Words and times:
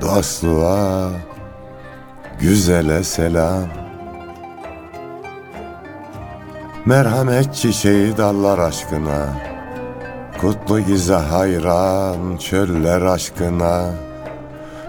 dostluğa, 0.00 1.10
güzele 2.40 3.04
selam. 3.04 3.64
Merhamet 6.84 7.54
çiçeği 7.54 8.16
dallar 8.16 8.58
aşkına, 8.58 9.26
Kutlu 10.40 10.80
gize 10.80 11.14
hayran 11.14 12.36
çöller 12.36 13.02
aşkına, 13.02 13.84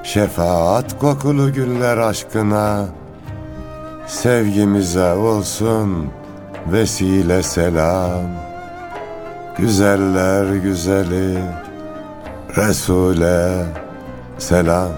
Şefaat 0.04 1.00
kokulu 1.00 1.54
güller 1.54 1.98
aşkına, 1.98 2.86
Sevgimize 4.08 5.14
olsun 5.14 6.10
vesile 6.72 7.44
selam. 7.44 8.24
Güzeller 9.58 10.56
güzeli 10.56 11.40
Resul'e 12.58 13.66
selam. 14.38 14.92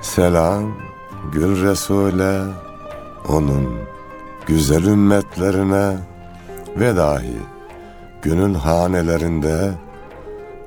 Selam 0.00 0.72
Gül 1.32 1.62
Resul'e, 1.62 2.42
onun 3.28 3.78
güzel 4.46 4.84
ümmetlerine 4.84 5.96
ve 6.76 6.96
dahi 6.96 7.38
gönül 8.22 8.54
hanelerinde 8.54 9.70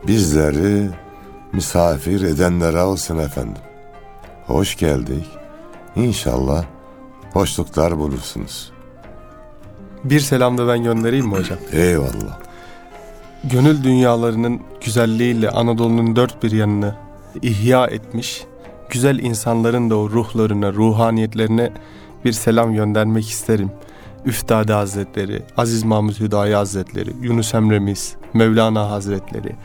bizleri 0.08 0.90
misafir 1.54 2.22
edenlere 2.22 2.82
olsun 2.82 3.18
efendim. 3.18 3.62
Hoş 4.46 4.78
geldik. 4.78 5.26
İnşallah 5.96 6.66
hoşluklar 7.34 7.98
bulursunuz. 7.98 8.72
Bir 10.04 10.20
selam 10.20 10.58
da 10.58 10.68
ben 10.68 10.84
göndereyim 10.84 11.28
mi 11.28 11.34
hocam? 11.34 11.58
Eyvallah. 11.72 12.40
Gönül 13.44 13.84
dünyalarının 13.84 14.62
güzelliğiyle 14.86 15.50
Anadolu'nun 15.50 16.16
dört 16.16 16.44
bir 16.44 16.52
yanını 16.52 16.96
ihya 17.42 17.88
etmiş, 17.88 18.44
güzel 18.90 19.20
insanların 19.20 19.90
da 19.90 19.98
o 19.98 20.10
ruhlarına, 20.10 20.74
ruhaniyetlerine 20.74 21.72
bir 22.26 22.32
selam 22.32 22.74
göndermek 22.74 23.30
isterim. 23.30 23.72
Üftade 24.26 24.74
Hazretleri, 24.74 25.42
Aziz 25.58 25.84
Mahmud 25.84 26.20
Hüdayi 26.20 26.56
Hazretleri, 26.56 27.10
Yunus 27.22 27.54
Emre'miz, 27.54 28.16
Mevlana 28.34 28.90
Hazretleri, 28.92 29.56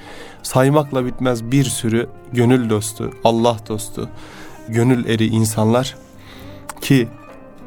saymakla 0.42 1.06
bitmez 1.06 1.44
bir 1.44 1.64
sürü 1.64 2.08
gönül 2.32 2.70
dostu, 2.70 3.10
Allah 3.24 3.56
dostu, 3.68 4.08
gönül 4.68 5.08
eri 5.08 5.26
insanlar 5.26 5.96
ki 6.80 7.08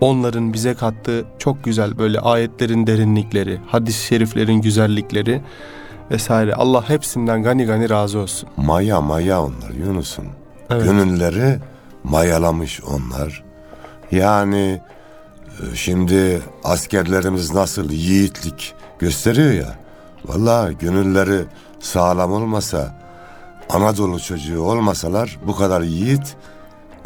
onların 0.01 0.53
bize 0.53 0.73
kattığı 0.73 1.25
çok 1.39 1.63
güzel 1.63 1.97
böyle 1.97 2.19
ayetlerin 2.19 2.87
derinlikleri, 2.87 3.59
hadis-i 3.67 4.05
şeriflerin 4.05 4.61
güzellikleri 4.61 5.41
vesaire. 6.11 6.55
Allah 6.55 6.89
hepsinden 6.89 7.43
gani 7.43 7.65
gani 7.65 7.89
razı 7.89 8.19
olsun. 8.19 8.49
Maya 8.57 9.01
maya 9.01 9.43
onlar 9.43 9.69
Yunus'un. 9.69 10.25
Evet. 10.69 10.83
Gönülleri 10.83 11.59
mayalamış 12.03 12.81
onlar. 12.83 13.43
Yani 14.11 14.81
şimdi 15.73 16.41
askerlerimiz 16.63 17.53
nasıl 17.53 17.89
yiğitlik 17.89 18.73
gösteriyor 18.99 19.51
ya. 19.51 19.75
Vallahi 20.25 20.77
gönülleri 20.77 21.45
sağlam 21.79 22.33
olmasa, 22.33 23.03
Anadolu 23.69 24.19
çocuğu 24.19 24.61
olmasalar 24.61 25.39
bu 25.47 25.55
kadar 25.55 25.81
yiğit 25.81 26.35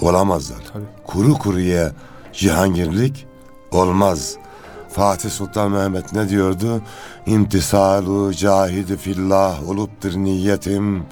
olamazlar. 0.01 0.57
Tabii. 0.73 0.83
Kuru 1.05 1.33
kuruya 1.33 1.91
cihangirlik 2.33 3.27
olmaz. 3.71 4.35
Fatih 4.89 5.29
Sultan 5.29 5.71
Mehmet 5.71 6.13
ne 6.13 6.29
diyordu? 6.29 6.81
İmtisalu 7.25 8.33
cahidi 8.33 8.97
fillah 8.97 9.69
oluptur 9.69 10.13
niyetim. 10.13 11.03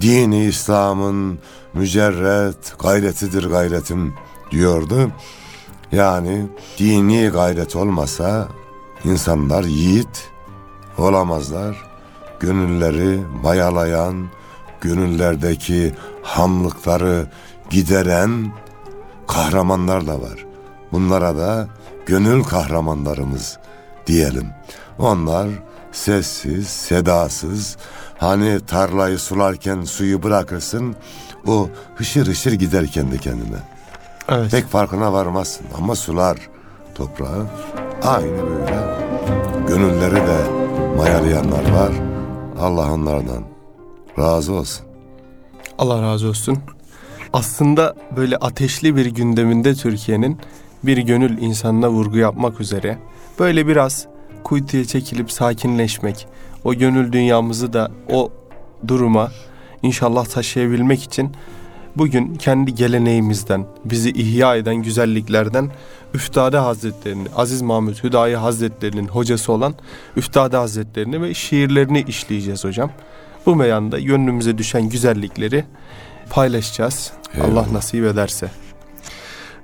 Dini 0.00 0.44
İslam'ın 0.44 1.38
mücerret 1.74 2.78
gayretidir 2.78 3.44
gayretim 3.44 4.14
diyordu. 4.50 5.10
Yani 5.92 6.46
dini 6.78 7.28
gayret 7.28 7.76
olmasa 7.76 8.48
insanlar 9.04 9.64
yiğit 9.64 10.30
olamazlar. 10.98 11.88
Gönülleri 12.40 13.20
mayalayan, 13.42 14.28
gönüllerdeki 14.80 15.94
hamlıkları 16.22 17.26
gideren 17.70 18.52
kahramanlar 19.26 20.06
da 20.06 20.22
var. 20.22 20.46
Bunlara 20.92 21.36
da 21.36 21.68
gönül 22.06 22.44
kahramanlarımız 22.44 23.58
diyelim. 24.06 24.48
Onlar 24.98 25.48
sessiz, 25.92 26.68
sedasız, 26.68 27.76
hani 28.18 28.60
tarlayı 28.66 29.18
sularken 29.18 29.82
suyu 29.82 30.22
bırakırsın, 30.22 30.96
o 31.46 31.68
hışır 31.94 32.26
hışır 32.26 32.52
gider 32.52 32.86
kendi 32.86 33.18
kendine. 33.20 33.77
Evet. 34.28 34.50
Pek 34.50 34.66
farkına 34.66 35.12
varmazsın 35.12 35.66
ama 35.78 35.94
sular 35.94 36.38
toprağı. 36.94 37.46
Aynı 38.02 38.42
böyle. 38.42 38.98
Gönülleri 39.68 40.14
de 40.14 40.38
mayalayanlar 40.96 41.72
var. 41.72 41.92
Allah 42.60 42.92
onlardan 42.92 43.44
razı 44.18 44.52
olsun. 44.52 44.86
Allah 45.78 46.02
razı 46.02 46.28
olsun. 46.28 46.58
Aslında 47.32 47.94
böyle 48.16 48.36
ateşli 48.36 48.96
bir 48.96 49.06
gündeminde 49.06 49.74
Türkiye'nin 49.74 50.38
bir 50.82 50.98
gönül 50.98 51.42
insanına 51.42 51.90
vurgu 51.90 52.18
yapmak 52.18 52.60
üzere 52.60 52.98
böyle 53.38 53.66
biraz 53.66 54.06
kuytuya 54.44 54.84
çekilip 54.84 55.32
sakinleşmek, 55.32 56.26
o 56.64 56.74
gönül 56.74 57.12
dünyamızı 57.12 57.72
da 57.72 57.90
o 58.10 58.30
duruma 58.88 59.30
inşallah 59.82 60.26
taşıyabilmek 60.26 61.02
için 61.02 61.32
bugün 61.98 62.34
kendi 62.34 62.74
geleneğimizden, 62.74 63.66
bizi 63.84 64.10
ihya 64.10 64.56
eden 64.56 64.76
güzelliklerden 64.76 65.70
Üftade 66.14 66.58
Hazretlerini, 66.58 67.28
Aziz 67.36 67.62
Mahmut 67.62 68.04
Hüdayi 68.04 68.36
Hazretlerinin 68.36 69.08
hocası 69.08 69.52
olan 69.52 69.74
Üftade 70.16 70.56
Hazretlerini 70.56 71.22
ve 71.22 71.34
şiirlerini 71.34 72.04
işleyeceğiz 72.08 72.64
hocam. 72.64 72.90
Bu 73.46 73.56
meyanda 73.56 74.00
gönlümüze 74.00 74.58
düşen 74.58 74.88
güzellikleri 74.88 75.64
paylaşacağız. 76.30 77.12
Eyvallah. 77.34 77.50
Allah 77.52 77.72
nasip 77.72 78.04
ederse. 78.04 78.50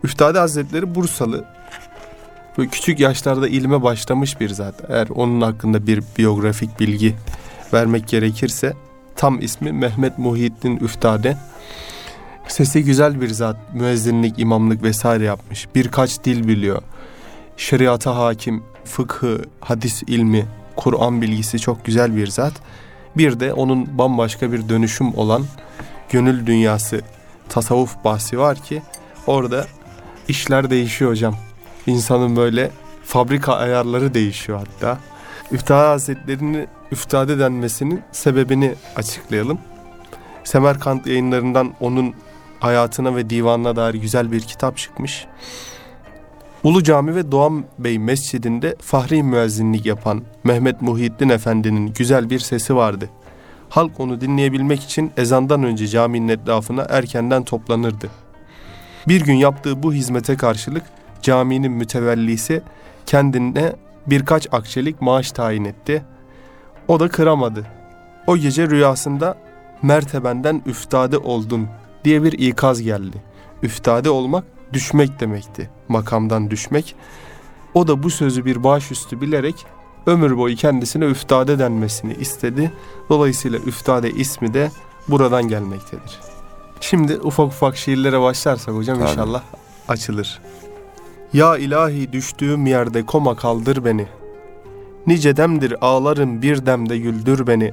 Üftade 0.05 0.39
Hazretleri 0.39 0.95
Bursalı. 0.95 1.45
Böyle 2.59 2.71
küçük 2.71 3.01
yaşlarda 3.01 3.49
ilme 3.49 3.83
başlamış 3.83 4.41
bir 4.41 4.49
zat. 4.49 4.75
Eğer 4.89 5.09
onun 5.15 5.41
hakkında 5.41 5.87
bir 5.87 6.03
biyografik 6.19 6.81
bilgi 6.81 7.15
vermek 7.73 8.09
gerekirse 8.09 8.73
tam 9.17 9.41
ismi 9.41 9.73
Mehmet 9.73 10.19
Muhyiddin 10.19 10.77
Üftade. 10.77 11.37
Sesi 12.49 12.85
güzel 12.85 13.21
bir 13.21 13.29
zat, 13.29 13.57
müezzinlik, 13.75 14.39
imamlık 14.39 14.83
vesaire 14.83 15.25
yapmış. 15.25 15.69
Birkaç 15.75 16.25
dil 16.25 16.49
biliyor. 16.49 16.83
Şeriata 17.57 18.17
hakim, 18.17 18.63
fıkhı, 18.85 19.45
hadis 19.61 20.03
ilmi, 20.03 20.47
Kur'an 20.77 21.23
bilgisi 21.23 21.59
çok 21.59 21.85
güzel 21.85 22.17
bir 22.17 22.27
zat. 22.27 22.53
Bir 23.17 23.41
de 23.41 23.53
onun 23.53 23.99
bambaşka 23.99 24.53
bir 24.53 24.69
dönüşüm 24.69 25.15
olan 25.15 25.45
gönül 26.11 26.47
dünyası 26.47 27.01
tasavvuf 27.49 28.05
bahsi 28.05 28.39
var 28.39 28.57
ki 28.57 28.83
orada 29.27 29.67
işler 30.29 30.71
değişiyor 30.71 31.11
hocam. 31.11 31.35
İnsanın 31.87 32.37
böyle 32.37 32.71
fabrika 33.05 33.55
ayarları 33.55 34.15
değişiyor 34.15 34.59
hatta. 34.59 34.99
Üftade 35.53 35.87
Hazretleri'ni 35.87 36.67
üftade 36.93 37.39
denmesinin 37.39 38.03
sebebini 38.13 38.75
açıklayalım. 38.97 39.59
Semerkant 40.45 41.07
yayınlarından 41.07 41.75
onun 41.81 42.15
hayatına 42.65 43.17
ve 43.17 43.31
divanına 43.31 43.77
dair 43.77 43.95
güzel 43.95 44.33
bir 44.33 44.41
kitap 44.41 44.77
çıkmış. 44.77 45.27
Ulu 46.63 46.83
Cami 46.83 47.15
ve 47.15 47.33
Doğan 47.33 47.65
Bey 47.79 47.99
Mescidinde 47.99 48.77
fahri 48.81 49.23
müezzinlik 49.23 49.87
yapan 49.87 50.23
Mehmet 50.45 50.83
Muhyiddin 50.83 51.29
Efendi'nin 51.29 51.93
güzel 51.93 52.31
bir 52.31 52.39
sesi 52.39 52.77
vardı. 52.77 53.11
Halk 53.69 54.01
onu 54.01 54.21
dinleyebilmek 54.21 54.83
için 54.83 55.13
ezandan 55.17 55.63
önce 55.63 55.89
caminin 55.89 56.29
etrafına 56.29 56.87
erkenden 56.91 57.45
toplanırdı. 57.45 58.11
Bir 59.09 59.21
gün 59.21 59.35
yaptığı 59.35 59.83
bu 59.83 59.93
hizmete 59.93 60.37
karşılık 60.37 60.85
caminin 61.23 61.73
mütevellisi 61.73 62.63
kendine 63.07 63.73
birkaç 64.07 64.49
akçelik 64.53 65.03
maaş 65.03 65.33
tayin 65.33 65.65
etti. 65.65 66.03
O 66.89 67.01
da 67.01 67.09
kıramadı. 67.09 67.67
O 68.27 68.37
gece 68.37 68.67
rüyasında 68.71 69.39
mertebenden 69.83 70.63
üftade 70.67 71.19
oldun 71.19 71.69
diye 72.05 72.23
bir 72.23 72.33
ikaz 72.33 72.83
geldi. 72.83 73.17
Üftade 73.63 74.11
olmak 74.11 74.45
düşmek 74.73 75.21
demekti. 75.21 75.71
Makamdan 75.89 76.51
düşmek. 76.51 76.95
O 77.75 77.89
da 77.89 78.03
bu 78.03 78.11
sözü 78.11 78.45
bir 78.45 78.65
başüstü 78.65 79.21
bilerek 79.21 79.67
ömür 80.07 80.37
boyu 80.37 80.57
kendisine 80.57 81.05
üftade 81.05 81.59
denmesini 81.59 82.15
istedi. 82.15 82.73
Dolayısıyla 83.09 83.59
üftade 83.59 84.11
ismi 84.11 84.55
de 84.55 84.71
buradan 85.09 85.49
gelmektedir. 85.49 86.21
Şimdi 86.81 87.17
ufak 87.17 87.47
ufak 87.47 87.77
şiirlere 87.77 88.21
başlarsak 88.21 88.75
hocam 88.75 88.99
Tabii. 88.99 89.11
inşallah 89.11 89.43
açılır. 89.89 90.41
Ya 91.33 91.57
ilahi 91.57 92.13
düştüğüm 92.13 92.67
yerde 92.67 93.07
koma 93.07 93.37
kaldır 93.37 93.85
beni. 93.85 94.07
Nice 95.07 95.37
demdir 95.37 95.75
ağlarım 95.81 96.43
bir 96.43 96.67
demde 96.67 96.99
güldür 96.99 97.47
beni. 97.47 97.73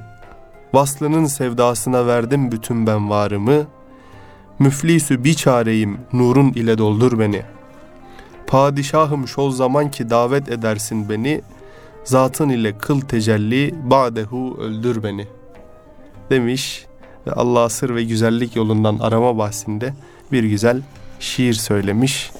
Vaslının 0.72 1.26
sevdasına 1.26 2.06
verdim 2.06 2.52
bütün 2.52 2.86
ben 2.86 3.10
varımı. 3.10 3.66
Müflisü 4.62 5.24
bir 5.24 5.34
çareyim 5.34 6.00
nurun 6.12 6.52
ile 6.52 6.78
doldur 6.78 7.18
beni. 7.18 7.42
Padişahım 8.46 9.28
şol 9.28 9.50
zaman 9.50 9.90
ki 9.90 10.10
davet 10.10 10.48
edersin 10.48 11.08
beni. 11.08 11.42
Zatın 12.04 12.48
ile 12.48 12.78
kıl 12.78 13.00
tecelli 13.00 13.74
badehu 13.90 14.58
öldür 14.60 15.02
beni. 15.02 15.26
Demiş 16.30 16.86
ve 17.26 17.32
Allah 17.32 17.68
sır 17.68 17.94
ve 17.94 18.04
güzellik 18.04 18.56
yolundan 18.56 18.98
arama 18.98 19.38
bahsinde 19.38 19.94
bir 20.32 20.44
güzel 20.44 20.82
şiir 21.20 21.54
söylemiş. 21.54 22.30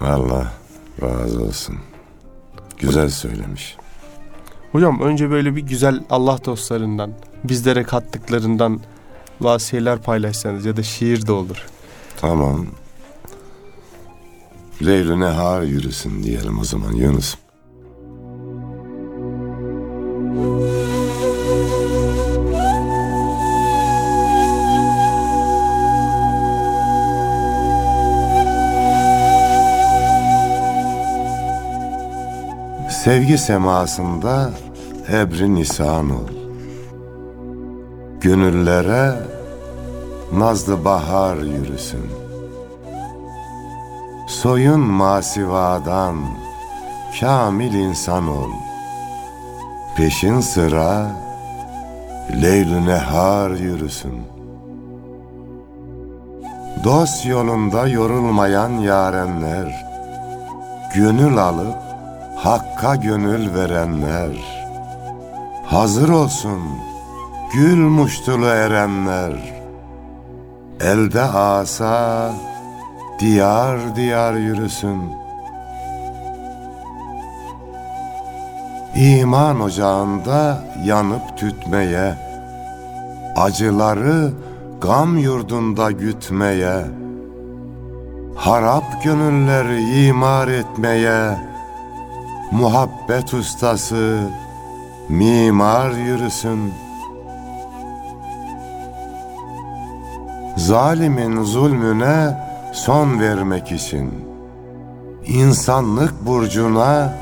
Allah 0.00 0.52
razı 1.02 1.42
olsun. 1.42 1.76
Güzel 2.78 3.10
söylemiş. 3.10 3.76
Hocam 4.72 5.00
önce 5.00 5.30
böyle 5.30 5.56
bir 5.56 5.62
güzel 5.62 6.00
Allah 6.10 6.44
dostlarından, 6.44 7.12
bizlere 7.44 7.82
kattıklarından 7.82 8.80
vasiyeler 9.44 9.98
paylaşsanız 9.98 10.66
ya 10.66 10.76
da 10.76 10.82
şiir 10.82 11.26
de 11.26 11.32
olur. 11.32 11.66
Tamam. 12.20 12.66
Leylu 14.86 15.20
nehar 15.20 15.62
yürüsün 15.62 16.22
diyelim 16.22 16.58
o 16.58 16.64
zaman 16.64 16.92
Yunus. 16.92 17.34
Sevgi 33.04 33.38
semasında 33.38 34.50
ebri 35.12 35.54
nisan 35.54 36.10
ol. 36.10 36.28
Gönüllere 38.20 39.31
nazlı 40.32 40.84
bahar 40.84 41.36
yürüsün. 41.36 42.06
Soyun 44.28 44.80
masivadan 44.80 46.16
kamil 47.20 47.74
insan 47.74 48.28
ol. 48.28 48.50
Peşin 49.96 50.40
sıra 50.40 51.06
leylü 52.42 52.86
nehar 52.86 53.50
yürüsün. 53.50 54.22
Dost 56.84 57.26
yolunda 57.26 57.88
yorulmayan 57.88 58.70
yarenler, 58.70 59.86
gönül 60.94 61.38
alıp 61.38 61.92
Hakka 62.42 62.96
gönül 62.96 63.54
verenler, 63.54 64.30
hazır 65.66 66.08
olsun 66.08 66.62
gül 67.54 67.76
muştulu 67.76 68.46
erenler, 68.46 69.61
elde 70.82 71.22
asa 71.22 72.32
diyar 73.20 73.96
diyar 73.96 74.34
yürüsün. 74.34 75.02
İman 78.96 79.60
ocağında 79.60 80.64
yanıp 80.84 81.38
tütmeye, 81.38 82.14
acıları 83.36 84.30
gam 84.80 85.18
yurdunda 85.18 85.90
gütmeye, 85.90 86.86
harap 88.36 89.04
gönülleri 89.04 90.06
imar 90.06 90.48
etmeye, 90.48 91.38
muhabbet 92.50 93.34
ustası, 93.34 94.18
mimar 95.08 95.90
yürüsün. 95.90 96.81
Zalimin 100.56 101.42
zulmüne 101.42 102.38
son 102.72 103.20
vermek 103.20 103.72
için, 103.72 104.10
insanlık 105.26 106.26
burcuna 106.26 107.14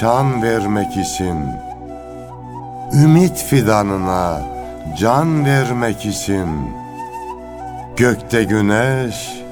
şan 0.00 0.42
vermek 0.42 0.96
için, 0.96 1.38
ümit 3.02 3.36
fidanına 3.36 4.40
can 4.98 5.44
vermek 5.44 6.06
için, 6.06 6.48
gökte 7.96 8.44
güneş, 8.44 9.42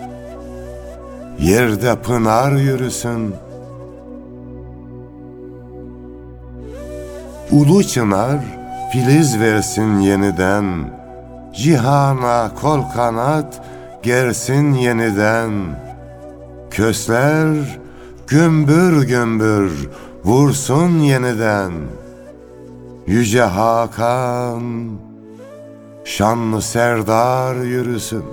yerde 1.38 1.96
pınar 2.02 2.52
yürüsün.'' 2.52 3.50
Ulu 7.52 7.84
çınar 7.84 8.38
filiz 8.92 9.40
versin 9.40 9.98
yeniden 9.98 10.64
Cihana 11.54 12.54
kol 12.60 12.82
kanat 12.94 13.62
gersin 14.02 14.74
yeniden. 14.74 15.52
Kösler 16.70 17.78
gümbür 18.26 19.02
gümbür 19.02 19.88
vursun 20.24 20.98
yeniden. 20.98 21.72
Yüce 23.06 23.42
Hakan 23.42 24.90
şanlı 26.04 26.62
serdar 26.62 27.56
yürüsün. 27.56 28.24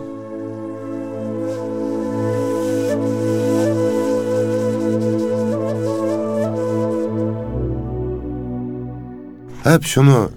Hep 9.63 9.83
şunu 9.83 10.29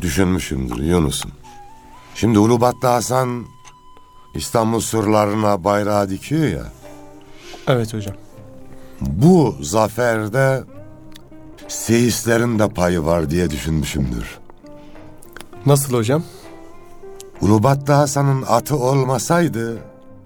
düşünmüşümdür 0.00 0.82
Yunus'um. 0.82 1.43
Şimdi 2.14 2.38
Ulubatlı 2.38 2.88
Hasan 2.88 3.44
İstanbul 4.34 4.80
surlarına 4.80 5.64
bayrağı 5.64 6.10
dikiyor 6.10 6.46
ya. 6.46 6.64
Evet 7.68 7.94
hocam. 7.94 8.14
Bu 9.00 9.56
zaferde 9.60 10.64
seyislerin 11.68 12.58
de 12.58 12.68
payı 12.68 13.04
var 13.04 13.30
diye 13.30 13.50
düşünmüşümdür. 13.50 14.38
Nasıl 15.66 15.94
hocam? 15.94 16.22
Ulubatlı 17.40 17.92
Hasan'ın 17.92 18.44
atı 18.48 18.76
olmasaydı 18.76 19.78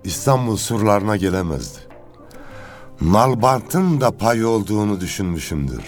İstanbul 0.05 0.57
surlarına 0.57 1.17
gelemezdi. 1.17 1.79
Nalbant'ın 3.01 4.01
da 4.01 4.11
payı 4.11 4.49
olduğunu 4.49 5.01
düşünmüşümdür. 5.01 5.85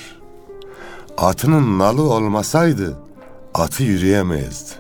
Atının 1.19 1.79
nalı 1.79 2.03
olmasaydı 2.03 2.99
atı 3.55 3.83
yürüyemezdi. 3.83 4.71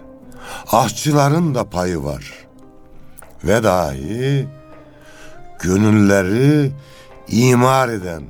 Ahçıların 0.72 1.54
da 1.54 1.70
payı 1.70 2.02
var. 2.02 2.34
Ve 3.44 3.62
dahi 3.62 4.48
gönülleri 5.60 6.72
imar 7.28 7.88
eden 7.88 8.22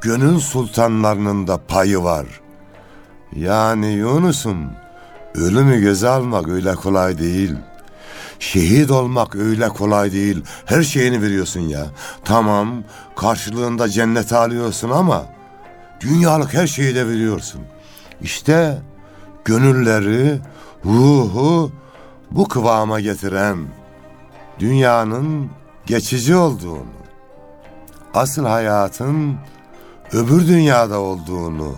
gönül 0.00 0.38
sultanlarının 0.38 1.46
da 1.46 1.60
payı 1.68 2.02
var. 2.02 2.26
Yani 3.36 3.86
Yunus'um 3.86 4.70
ölümü 5.34 5.80
göze 5.80 6.08
almak 6.08 6.48
öyle 6.48 6.74
kolay 6.74 7.18
değil. 7.18 7.54
Şehit 8.38 8.90
olmak 8.90 9.36
öyle 9.36 9.68
kolay 9.68 10.12
değil. 10.12 10.44
Her 10.64 10.82
şeyini 10.82 11.22
veriyorsun 11.22 11.60
ya. 11.60 11.86
Tamam 12.24 12.84
karşılığında 13.16 13.88
cennet 13.88 14.32
alıyorsun 14.32 14.90
ama 14.90 15.26
dünyalık 16.00 16.54
her 16.54 16.66
şeyi 16.66 16.94
de 16.94 17.08
veriyorsun. 17.08 17.60
İşte 18.20 18.78
gönülleri, 19.44 20.38
ruhu 20.84 21.72
bu 22.30 22.48
kıvama 22.48 23.00
getiren 23.00 23.58
dünyanın 24.58 25.50
geçici 25.86 26.36
olduğunu, 26.36 26.94
asıl 28.14 28.44
hayatın 28.44 29.36
öbür 30.12 30.48
dünyada 30.48 31.00
olduğunu 31.00 31.76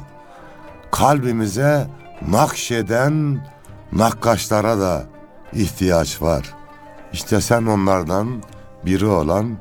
kalbimize 0.91 1.87
nakşeden 2.29 3.47
nakkaşlara 3.93 4.79
da 4.79 5.05
ihtiyaç 5.53 6.23
var. 6.23 6.55
İşte 7.13 7.41
sen 7.41 7.67
onlardan 7.67 8.43
biri 8.85 9.07
olan 9.07 9.57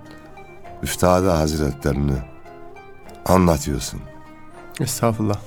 Üftade 0.84 1.30
Hazretlerini 1.30 2.18
anlatıyorsun. 3.26 4.02
Estağfurullah. 4.80 5.38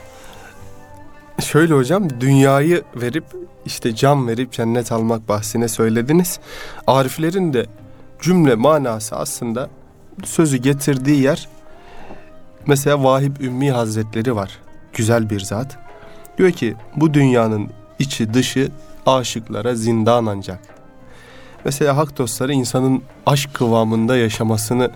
Şöyle 1.52 1.74
hocam 1.74 2.20
dünyayı 2.20 2.82
verip 2.96 3.24
işte 3.66 3.94
can 3.94 4.28
verip 4.28 4.52
cennet 4.52 4.92
almak 4.92 5.28
bahsine 5.28 5.68
söylediniz. 5.68 6.40
Ariflerin 6.86 7.52
de 7.52 7.66
cümle 8.20 8.54
manası 8.54 9.16
aslında 9.16 9.70
sözü 10.24 10.56
getirdiği 10.56 11.22
yer 11.22 11.48
mesela 12.66 13.04
Vahip 13.04 13.40
Ümmi 13.40 13.70
Hazretleri 13.70 14.36
var. 14.36 14.58
Güzel 14.92 15.30
bir 15.30 15.40
zat. 15.40 15.78
Diyor 16.38 16.50
ki 16.50 16.74
bu 16.96 17.14
dünyanın 17.14 17.70
içi 17.98 18.34
dışı 18.34 18.68
aşıklara 19.06 19.74
zindan 19.74 20.26
ancak. 20.26 20.60
Mesela 21.64 21.96
hak 21.96 22.18
dostları 22.18 22.52
insanın 22.52 23.02
aşk 23.26 23.54
kıvamında 23.54 24.16
yaşamasını 24.16 24.90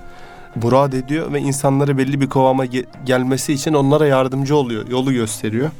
murad 0.62 0.92
ediyor 0.92 1.32
ve 1.32 1.40
insanları 1.40 1.98
belli 1.98 2.20
bir 2.20 2.30
kıvama 2.30 2.66
ge- 2.66 2.86
gelmesi 3.04 3.52
için 3.52 3.74
onlara 3.74 4.06
yardımcı 4.06 4.56
oluyor, 4.56 4.88
yolu 4.88 5.12
gösteriyor. 5.12 5.70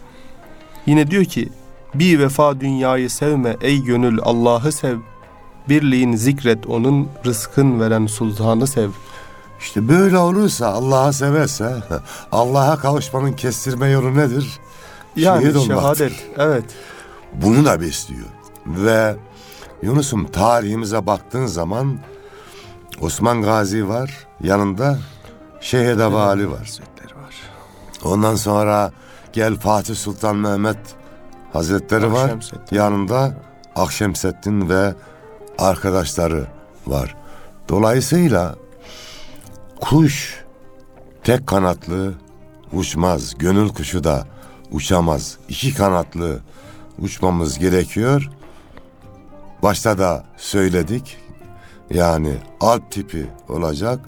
Yine 0.87 1.11
diyor 1.11 1.25
ki 1.25 1.49
bir 1.95 2.19
vefa 2.19 2.61
dünyayı 2.61 3.11
sevme 3.11 3.57
ey 3.61 3.83
gönül 3.83 4.19
Allah'ı 4.23 4.73
sev. 4.73 4.99
Birliğin 5.69 6.17
zikret 6.17 6.67
onun 6.67 7.09
rızkın 7.27 7.81
veren 7.81 8.07
sultanı 8.07 8.67
sev. 8.67 8.91
İşte 9.61 9.89
böyle 9.89 10.19
olursa 10.19 10.69
Allah'a 10.69 11.13
severse 11.13 11.75
Allah'a 12.33 12.77
kavuşmanın 12.77 13.33
kestirme 13.33 13.89
yolu 13.89 14.17
nedir? 14.17 14.61
Yani 15.17 15.43
Şehit 15.43 15.67
şehadet. 15.67 16.13
Evet. 16.37 16.65
Bunu 17.33 17.65
da 17.65 17.81
besliyor. 17.81 18.27
Ve 18.67 19.17
Yunus'um 19.83 20.27
tarihimize 20.27 21.07
baktığın 21.07 21.47
zaman 21.47 21.99
Osman 23.01 23.43
Gazi 23.43 23.89
var. 23.89 24.27
Yanında 24.43 24.99
var. 26.51 26.59
Hazretleri 26.59 27.17
var. 27.17 27.35
Ondan 28.05 28.35
sonra 28.35 28.93
gel 29.33 29.57
Fatih 29.57 29.95
Sultan 29.95 30.37
Mehmet 30.37 30.79
Hazretleri 31.53 32.13
var. 32.13 32.33
Yanında 32.71 33.35
Akşemseddin 33.77 34.69
ve 34.69 34.95
arkadaşları 35.59 36.47
var. 36.87 37.17
Dolayısıyla 37.69 38.55
kuş 39.81 40.45
tek 41.25 41.47
kanatlı 41.47 42.15
uçmaz. 42.73 43.39
Gönül 43.39 43.69
kuşu 43.69 44.05
da 44.05 44.27
uçamaz. 44.71 45.39
İki 45.49 45.75
kanatlı 45.75 46.39
uçmamız 46.99 47.59
gerekiyor. 47.59 48.31
Başta 49.63 49.99
da 49.99 50.25
söyledik. 50.37 51.17
Yani 51.91 52.35
alp 52.61 52.91
tipi 52.91 53.27
olacak, 53.49 54.01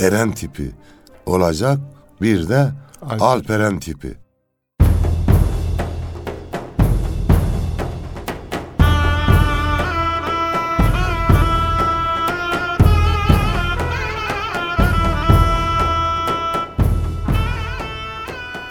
eren 0.00 0.32
tipi 0.32 0.70
olacak, 1.26 1.78
bir 2.20 2.48
de 2.48 2.70
Alp. 3.10 3.22
alperen 3.22 3.80
tipi. 3.80 4.21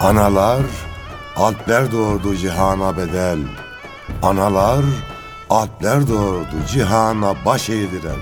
Analar 0.02 0.62
alpler 1.36 1.92
doğurdu 1.92 2.36
cihana 2.36 2.96
bedel. 2.96 3.38
Analar 4.22 4.84
alpler 5.50 6.08
doğurdu 6.08 6.66
cihana 6.68 7.34
baş 7.44 7.70
eğdiren. 7.70 8.20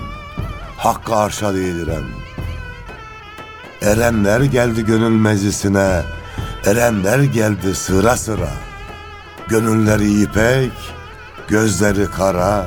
Hakkı 0.77 1.15
arşa 1.15 1.53
değdiren. 1.53 2.03
Erenler 3.81 4.41
geldi 4.41 4.85
gönül 4.85 5.15
meclisine. 5.15 6.01
Erenler 6.65 7.19
geldi 7.19 7.75
sıra 7.75 8.17
sıra. 8.17 8.49
Gönülleri 9.47 10.21
ipek, 10.21 10.73
gözleri 11.47 12.05
kara. 12.05 12.65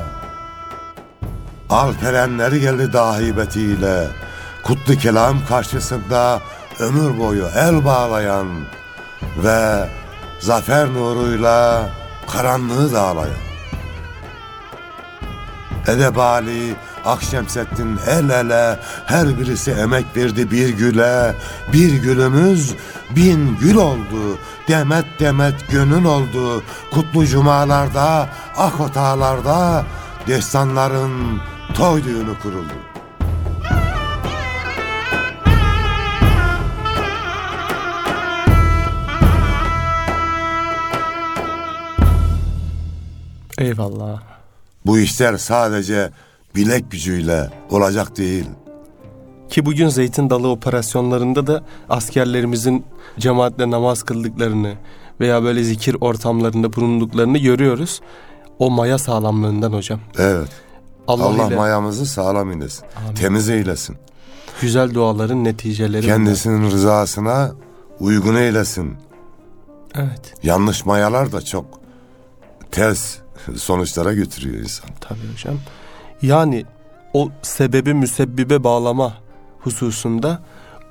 Alperenler 1.69 2.51
geldi 2.51 2.93
dahibetiyle. 2.93 4.07
Kutlu 4.63 4.95
kelam 4.95 5.45
karşısında 5.45 6.41
ömür 6.79 7.19
boyu 7.19 7.47
el 7.55 7.85
bağlayan 7.85 8.47
ve 9.37 9.89
zafer 10.39 10.93
nuruyla 10.93 11.89
karanlığı 12.27 12.93
dağlayan. 12.93 13.45
Edebali, 15.87 16.75
Akşemseddin 17.05 17.99
el 18.07 18.29
ele 18.29 18.79
her 19.05 19.39
birisi 19.39 19.71
emek 19.71 20.05
verdi 20.15 20.51
bir 20.51 20.69
güle. 20.69 21.35
Bir 21.73 21.93
gülümüz 21.93 22.75
bin 23.15 23.57
gül 23.57 23.75
oldu. 23.75 24.37
Demet 24.67 25.05
demet 25.19 25.69
gönül 25.69 26.05
oldu. 26.05 26.63
Kutlu 26.91 27.25
cumalarda, 27.25 28.29
ak 28.57 28.79
otağlarda 28.79 29.85
destanların 30.27 31.41
toy 31.73 32.03
düğünü 32.03 32.39
kuruldu. 32.43 32.94
Eyvallah. 43.57 44.21
Bu 44.85 44.99
işler 44.99 45.37
sadece 45.37 46.11
bilek 46.55 46.91
gücüyle 46.91 47.49
olacak 47.69 48.17
değil. 48.17 48.45
Ki 49.49 49.65
bugün 49.65 49.87
zeytin 49.87 50.29
dalı 50.29 50.47
operasyonlarında 50.47 51.47
da 51.47 51.63
askerlerimizin 51.89 52.85
cemaatle 53.19 53.71
namaz 53.71 54.03
kıldıklarını 54.03 54.73
veya 55.19 55.43
böyle 55.43 55.63
zikir 55.63 55.97
ortamlarında 56.01 56.73
bulunduklarını 56.73 57.37
görüyoruz. 57.37 58.01
O 58.59 58.69
maya 58.69 58.97
sağlamlığından 58.97 59.73
hocam. 59.73 59.99
Evet. 60.17 60.49
Allah, 61.07 61.23
Allah, 61.23 61.47
ile 61.47 61.55
mayamızı 61.55 62.05
sağlam 62.05 62.51
eylesin. 62.51 62.85
Amin. 63.05 63.15
Temiz 63.15 63.49
eylesin. 63.49 63.97
güzel 64.61 64.93
duaların 64.93 65.43
neticeleri. 65.43 66.05
Kendisinin 66.05 66.71
rızasına 66.71 67.51
uygun 67.99 68.35
eylesin. 68.35 68.85
bunlar. 68.85 68.95
Evet 69.95 70.33
Yanlış 70.43 70.85
mayalar 70.85 71.31
da 71.31 71.41
çok 71.41 71.65
ters 72.71 73.15
sonuçlara 73.55 74.13
götürüyor 74.13 74.63
insan. 74.63 74.89
tabii 75.01 75.33
hocam. 75.33 75.55
Yani 76.21 76.65
o 77.13 77.29
sebebi 77.41 77.93
müsebbibe 77.93 78.63
bağlama 78.63 79.13
hususunda 79.59 80.39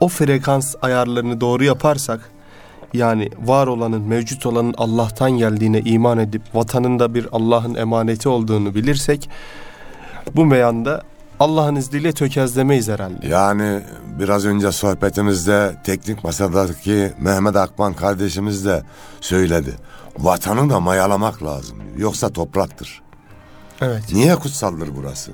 o 0.01 0.09
frekans 0.09 0.75
ayarlarını 0.83 1.41
doğru 1.41 1.65
yaparsak 1.65 2.31
yani 2.95 3.31
var 3.45 3.67
olanın, 3.67 4.03
mevcut 4.03 4.47
olanın 4.47 4.75
Allah'tan 4.79 5.31
geldiğine 5.31 5.81
iman 5.81 6.19
edip 6.19 6.43
vatanın 6.55 6.99
da 6.99 7.15
bir 7.15 7.29
Allah'ın 7.33 7.75
emaneti 7.75 8.29
olduğunu 8.29 8.75
bilirsek 8.75 9.31
bu 10.35 10.45
meyanda 10.45 11.03
Allah'ın 11.41 11.77
izniyle 11.77 12.13
tökezlemeyiz 12.13 12.89
herhalde. 12.89 13.27
Yani 13.27 13.81
biraz 14.19 14.45
önce 14.47 14.73
sohbetimizde 14.73 15.77
teknik 15.85 16.25
masadaki 16.25 17.13
Mehmet 17.19 17.57
Akman 17.57 17.95
kardeşimiz 17.95 18.65
de 18.65 18.83
söyledi. 19.21 19.77
Vatanı 20.19 20.71
da 20.71 20.81
mayalamak 20.81 21.43
lazım. 21.43 21.79
Yoksa 21.97 22.29
topraktır. 22.29 23.03
Evet. 23.81 24.03
Niye 24.13 24.37
kutsaldır 24.37 24.91
burası? 24.97 25.33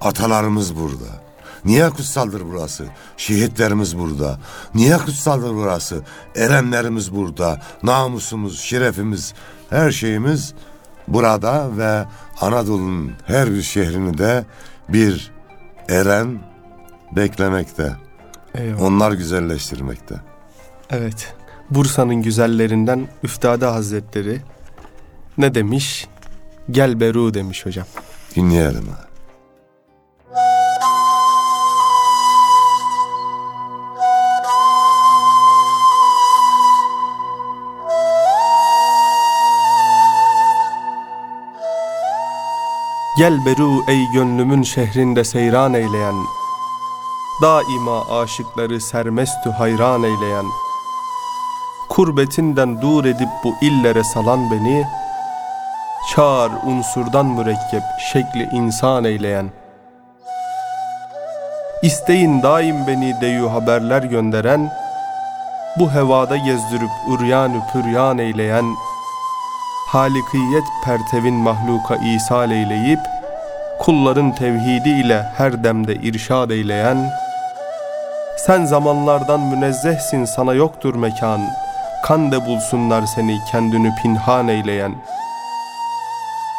Atalarımız 0.00 0.76
burada. 0.76 1.22
Niye 1.64 1.90
kutsaldır 1.90 2.42
burası? 2.44 2.84
Şehitlerimiz 3.16 3.98
burada. 3.98 4.38
Niye 4.74 4.96
kutsaldır 4.96 5.54
burası? 5.54 6.02
Erenlerimiz 6.36 7.14
burada. 7.14 7.60
Namusumuz, 7.82 8.60
şerefimiz, 8.60 9.34
her 9.70 9.90
şeyimiz 9.90 10.54
burada 11.08 11.76
ve 11.76 12.04
Anadolu'nun 12.40 13.12
her 13.24 13.50
bir 13.50 13.62
şehrini 13.62 14.18
de 14.18 14.44
bir 14.88 15.32
eren 15.88 16.51
beklemekte. 17.16 17.96
Eyvallah. 18.54 18.82
Onlar 18.82 19.12
güzelleştirmekte. 19.12 20.14
Evet. 20.90 21.34
Bursa'nın 21.70 22.22
güzellerinden 22.22 23.08
Üftade 23.22 23.66
Hazretleri 23.66 24.40
ne 25.38 25.54
demiş? 25.54 26.08
Gel 26.70 27.00
Beru 27.00 27.34
demiş 27.34 27.66
hocam. 27.66 27.86
Dinleyelim 28.36 28.88
ha. 28.88 29.12
Gel 43.18 43.46
Beru 43.46 43.84
ey 43.88 44.04
gönlümün 44.14 44.62
şehrinde 44.62 45.24
seyran 45.24 45.74
eyleyen 45.74 46.14
Daima 47.42 48.20
aşıkları 48.20 48.80
sermestü 48.80 49.50
hayran 49.50 50.02
eyleyen 50.02 50.44
Kurbetinden 51.88 52.82
dur 52.82 53.04
edip 53.04 53.28
bu 53.44 53.54
illere 53.62 54.04
salan 54.04 54.50
beni 54.50 54.84
Çağır 56.14 56.50
unsurdan 56.66 57.26
mürekkep 57.26 57.82
şekli 58.12 58.48
insan 58.52 59.04
eyleyen. 59.04 59.50
İsteyin 61.82 62.42
daim 62.42 62.86
beni 62.86 63.20
deyu 63.20 63.52
haberler 63.52 64.02
gönderen 64.02 64.72
Bu 65.78 65.90
hevada 65.90 66.36
gezdirip 66.36 66.90
üryan 67.08 67.52
püryan 67.72 68.18
eyleyen 68.18 68.64
halikiyet 69.92 70.64
pertevin 70.84 71.34
mahluka 71.34 71.96
isal 71.96 72.50
eyleyip, 72.50 73.00
kulların 73.78 74.34
tevhidi 74.34 74.88
ile 74.88 75.22
her 75.36 75.64
demde 75.64 75.94
irşad 75.94 76.50
eyleyen, 76.50 77.21
sen 78.46 78.64
zamanlardan 78.64 79.40
münezzehsin 79.40 80.24
sana 80.24 80.54
yoktur 80.54 80.94
mekan, 80.94 81.40
kan 82.04 82.32
de 82.32 82.46
bulsunlar 82.46 83.04
seni 83.06 83.38
kendini 83.52 83.90
pinhan 84.02 84.48
eyleyen. 84.48 84.94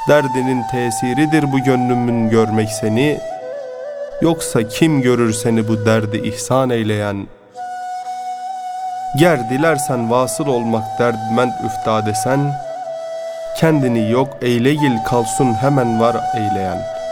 Derdinin 0.07 0.63
tesiridir 0.71 1.51
bu 1.51 1.59
gönlümün 1.59 2.29
görmek 2.29 2.69
seni, 2.69 3.19
yoksa 4.21 4.67
kim 4.67 5.01
görür 5.01 5.33
seni 5.33 5.67
bu 5.67 5.85
derdi 5.85 6.17
ihsan 6.17 6.69
eyleyen.'' 6.69 7.27
Ger 9.15 9.49
dilersen 9.49 10.11
vasıl 10.11 10.47
olmak 10.47 10.99
derdment 10.99 11.53
üfta 11.65 12.05
desen, 12.05 12.53
kendini 13.57 14.11
yok 14.11 14.37
eyleyil 14.41 15.03
kalsın 15.05 15.53
hemen 15.53 15.99
var 15.99 16.15
eyleyen. 16.35 17.02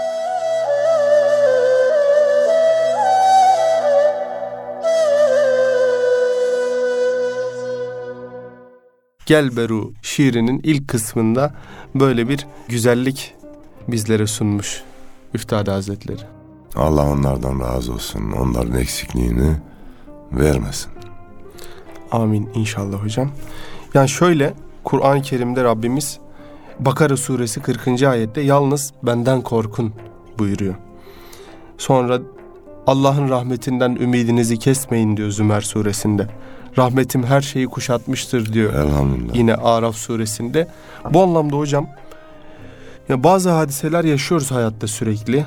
Gel 9.32 9.58
Beru 9.58 9.92
şiirinin 10.02 10.62
ilk 10.64 10.88
kısmında 10.88 11.54
böyle 11.96 12.30
bir 12.30 12.48
güzellik 12.70 13.34
bizlere 13.88 14.28
sunmuş 14.28 14.84
Üftade 15.34 15.72
Hazretleri. 15.72 16.22
Allah 16.76 17.12
onlardan 17.12 17.60
razı 17.60 17.94
olsun. 17.94 18.32
Onların 18.32 18.80
eksikliğini 18.80 19.56
vermesin. 20.32 20.92
Amin 22.12 22.50
inşallah 22.56 23.04
hocam. 23.04 23.32
Yani 23.94 24.10
şöyle 24.10 24.54
Kur'an-ı 24.84 25.22
Kerim'de 25.22 25.64
Rabbimiz 25.64 26.20
Bakara 26.80 27.18
suresi 27.18 27.62
40. 27.62 28.04
ayette 28.04 28.42
yalnız 28.42 28.94
benden 29.04 29.42
korkun 29.42 29.94
buyuruyor. 30.40 30.76
Sonra 31.78 32.20
Allah'ın 32.88 33.30
rahmetinden 33.30 33.96
ümidinizi 33.96 34.60
kesmeyin 34.60 35.18
diyor 35.18 35.30
Zümer 35.30 35.62
suresinde. 35.62 36.28
Rahmetim 36.78 37.24
her 37.24 37.42
şeyi 37.42 37.68
kuşatmıştır 37.68 38.54
diyor. 38.54 38.74
Elhamdülillah. 38.74 39.36
Yine 39.36 39.56
Araf 39.56 39.96
suresinde. 39.96 40.68
Bu 41.10 41.24
anlamda 41.24 41.58
hocam 41.58 41.88
ya 43.10 43.24
bazı 43.24 43.50
hadiseler 43.50 44.04
yaşıyoruz 44.04 44.52
hayatta 44.52 44.88
sürekli. 44.88 45.46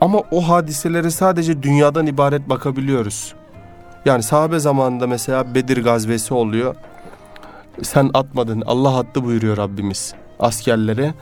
Ama 0.00 0.22
o 0.30 0.48
hadiselere 0.48 1.10
sadece 1.10 1.62
dünyadan 1.62 2.06
ibaret 2.06 2.48
bakabiliyoruz. 2.48 3.34
Yani 4.04 4.22
sahabe 4.22 4.58
zamanında 4.58 5.06
mesela 5.06 5.54
Bedir 5.54 5.84
gazvesi 5.84 6.34
oluyor. 6.34 6.74
Sen 7.82 8.10
atmadın 8.14 8.62
Allah 8.66 8.98
attı 8.98 9.24
buyuruyor 9.24 9.56
Rabbimiz 9.56 10.14
askerlere. 10.40 11.14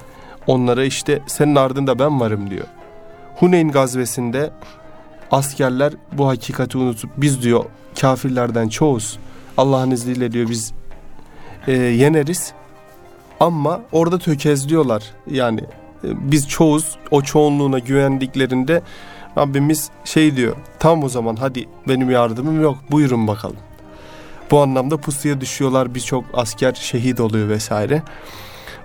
Onlara 0.47 0.85
işte 0.85 1.23
senin 1.27 1.57
ardında 1.57 1.99
ben 1.99 2.21
varım 2.21 2.51
diyor. 2.51 2.67
Huneyn 3.37 3.71
gazvesinde 3.71 4.51
askerler 5.31 5.93
bu 6.13 6.29
hakikati 6.29 6.79
unutup 6.79 7.11
biz 7.17 7.43
diyor 7.43 7.65
kafirlerden 8.01 8.69
çoğuz. 8.69 9.19
Allah'ın 9.57 9.91
izniyle 9.91 10.33
diyor 10.33 10.51
biz 10.51 10.73
e, 11.67 11.73
yeneriz. 11.73 12.53
Ama 13.41 13.81
orada 13.93 14.19
tökezliyorlar. 14.19 15.03
Yani 15.31 15.61
e, 16.05 16.31
biz 16.31 16.49
çoğuz 16.49 16.97
o 17.11 17.23
çoğunluğuna 17.23 17.79
güvendiklerinde 17.79 18.83
Rabbimiz 19.39 19.91
şey 20.05 20.37
diyor. 20.37 20.57
Tam 20.79 21.05
o 21.05 21.09
zaman 21.09 21.37
hadi 21.37 21.69
benim 21.89 22.11
yardımım 22.11 22.63
yok 22.63 22.79
buyurun 22.91 23.29
bakalım. 23.29 23.57
Bu 24.51 24.61
anlamda 24.61 24.97
pusuya 24.97 25.41
düşüyorlar 25.41 25.95
birçok 25.95 26.25
asker 26.35 26.75
şehit 26.75 27.21
oluyor 27.21 27.49
vesaire. 27.49 28.03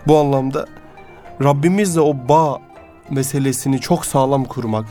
Bu 0.08 0.18
anlamda 0.18 0.66
Rabbimizle 1.44 2.02
o 2.02 2.16
bağ 2.30 2.60
meselesini 3.10 3.80
çok 3.80 4.06
sağlam 4.06 4.46
kurmak. 4.46 4.86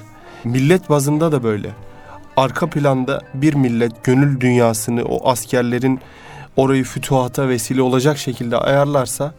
Millet 0.44 0.90
bazında 0.90 1.32
da 1.32 1.42
böyle. 1.42 1.70
Arka 2.38 2.70
planda 2.70 3.20
bir 3.34 3.54
millet 3.54 4.04
gönül 4.04 4.40
dünyasını 4.40 5.04
o 5.04 5.30
askerlerin 5.30 6.00
orayı 6.56 6.84
fütuhata 6.84 7.48
vesile 7.48 7.82
olacak 7.82 8.18
şekilde 8.18 8.56
ayarlarsa 8.56 9.34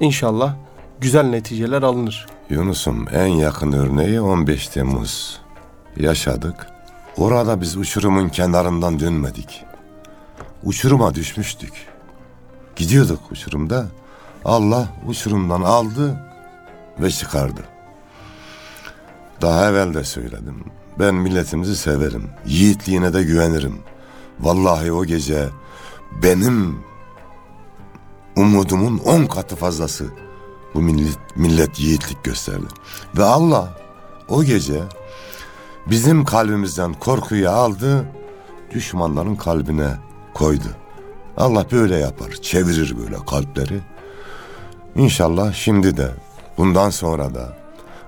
inşallah 0.00 0.54
güzel 1.00 1.24
neticeler 1.24 1.82
alınır. 1.82 2.26
Yunus'um 2.50 3.06
en 3.12 3.26
yakın 3.26 3.72
örneği 3.72 4.20
15 4.20 4.68
Temmuz 4.68 5.40
yaşadık. 5.96 6.66
Orada 7.16 7.60
biz 7.60 7.76
uçurumun 7.76 8.28
kenarından 8.28 9.00
dönmedik. 9.00 9.64
Uçuruma 10.64 11.14
düşmüştük. 11.14 11.72
Gidiyorduk 12.76 13.20
uçurumda. 13.30 13.86
Allah 14.44 14.88
uçurumdan 15.06 15.62
aldı 15.62 16.20
ve 17.00 17.10
çıkardı. 17.10 17.60
Daha 19.42 19.70
evvel 19.70 19.94
de 19.94 20.04
söyledim. 20.04 20.64
Ben 21.00 21.14
milletimizi 21.14 21.76
severim. 21.76 22.30
Yiğitliğine 22.46 23.12
de 23.12 23.22
güvenirim. 23.22 23.78
Vallahi 24.40 24.92
o 24.92 25.04
gece 25.04 25.48
benim 26.22 26.78
umudumun 28.36 28.98
on 28.98 29.26
katı 29.26 29.56
fazlası 29.56 30.04
bu 30.74 30.80
millet, 30.80 31.18
millet 31.36 31.80
yiğitlik 31.80 32.24
gösterdi. 32.24 32.66
Ve 33.16 33.24
Allah 33.24 33.78
o 34.28 34.44
gece 34.44 34.82
bizim 35.86 36.24
kalbimizden 36.24 36.92
korkuyu 36.92 37.50
aldı, 37.50 38.06
düşmanların 38.70 39.36
kalbine 39.36 39.90
koydu. 40.34 40.68
Allah 41.36 41.66
böyle 41.72 41.96
yapar, 41.96 42.30
çevirir 42.30 42.96
böyle 42.98 43.16
kalpleri. 43.30 43.80
İnşallah 44.96 45.52
şimdi 45.52 45.96
de 45.96 46.10
bundan 46.58 46.90
sonra 46.90 47.34
da 47.34 47.56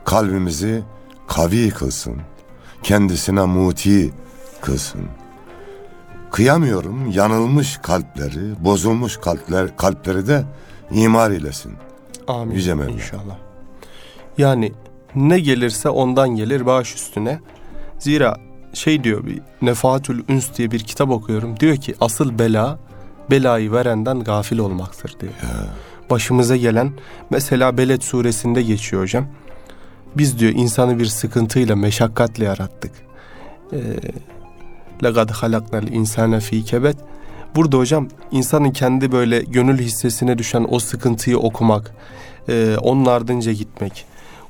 kalbimizi 0.04 0.82
kavi 1.26 1.70
kılsın. 1.70 2.16
Kendisine 2.82 3.44
muti 3.44 4.12
kılsın. 4.60 5.00
Kıyamıyorum 6.30 7.10
yanılmış 7.10 7.76
kalpleri, 7.76 8.64
bozulmuş 8.64 9.16
kalpler, 9.16 9.76
kalpleri 9.76 10.26
de 10.26 10.44
imar 10.90 11.30
eylesin. 11.30 11.72
Amin. 12.28 12.54
Yüce 12.54 12.74
Mevla. 12.74 12.90
İnşallah. 12.90 13.36
Yani 14.38 14.72
ne 15.14 15.40
gelirse 15.40 15.88
ondan 15.88 16.28
gelir 16.28 16.66
baş 16.66 16.94
üstüne. 16.94 17.40
Zira 17.98 18.36
şey 18.74 19.04
diyor 19.04 19.26
bir 19.26 19.40
Nefahatül 19.62 20.22
Üns 20.28 20.56
diye 20.56 20.70
bir 20.70 20.80
kitap 20.80 21.10
okuyorum. 21.10 21.60
Diyor 21.60 21.76
ki 21.76 21.94
asıl 22.00 22.38
bela 22.38 22.78
belayı 23.30 23.72
verenden 23.72 24.20
gafil 24.20 24.58
olmaktır 24.58 25.16
diyor. 25.20 25.32
Başımıza 26.10 26.56
gelen 26.56 26.92
mesela 27.30 27.78
Beled 27.78 28.02
suresinde 28.02 28.62
geçiyor 28.62 29.02
hocam. 29.02 29.26
Biz 30.17 30.39
diyor 30.39 30.53
insanı 30.55 30.99
bir 30.99 31.05
sıkıntıyla, 31.05 31.75
meşakkatle 31.75 32.45
yarattık. 32.45 32.91
لَقَدْ 35.01 35.31
خَلَقْنَا 35.31 35.79
الْاِنْسَانَ 35.81 36.35
ف۪ي 36.35 36.63
kebet. 36.63 36.97
Burada 37.55 37.77
hocam 37.77 38.07
insanın 38.31 38.71
kendi 38.71 39.11
böyle 39.11 39.39
gönül 39.39 39.77
hissesine 39.79 40.37
düşen 40.37 40.65
o 40.69 40.79
sıkıntıyı 40.79 41.37
okumak, 41.37 41.95
e, 42.49 42.77
onun 42.81 43.05
ardınca 43.05 43.51
gitmek, 43.51 44.05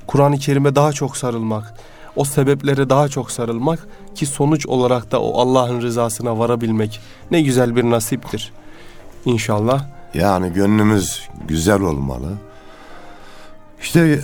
Kur'an-ı 0.06 0.38
Kerim'e 0.38 0.74
daha 0.74 0.92
çok 0.92 1.16
sarılmak, 1.16 1.74
o 2.16 2.24
sebeplere 2.24 2.90
daha 2.90 3.08
çok 3.08 3.30
sarılmak 3.30 3.88
ki 4.14 4.26
sonuç 4.26 4.66
olarak 4.66 5.12
da 5.12 5.22
o 5.22 5.40
Allah'ın 5.40 5.82
rızasına 5.82 6.38
varabilmek 6.38 7.00
ne 7.30 7.42
güzel 7.42 7.76
bir 7.76 7.84
nasiptir. 7.84 8.52
İnşallah. 9.24 9.84
Yani 10.14 10.52
gönlümüz 10.52 11.28
güzel 11.48 11.80
olmalı. 11.80 12.28
İşte 13.83 14.19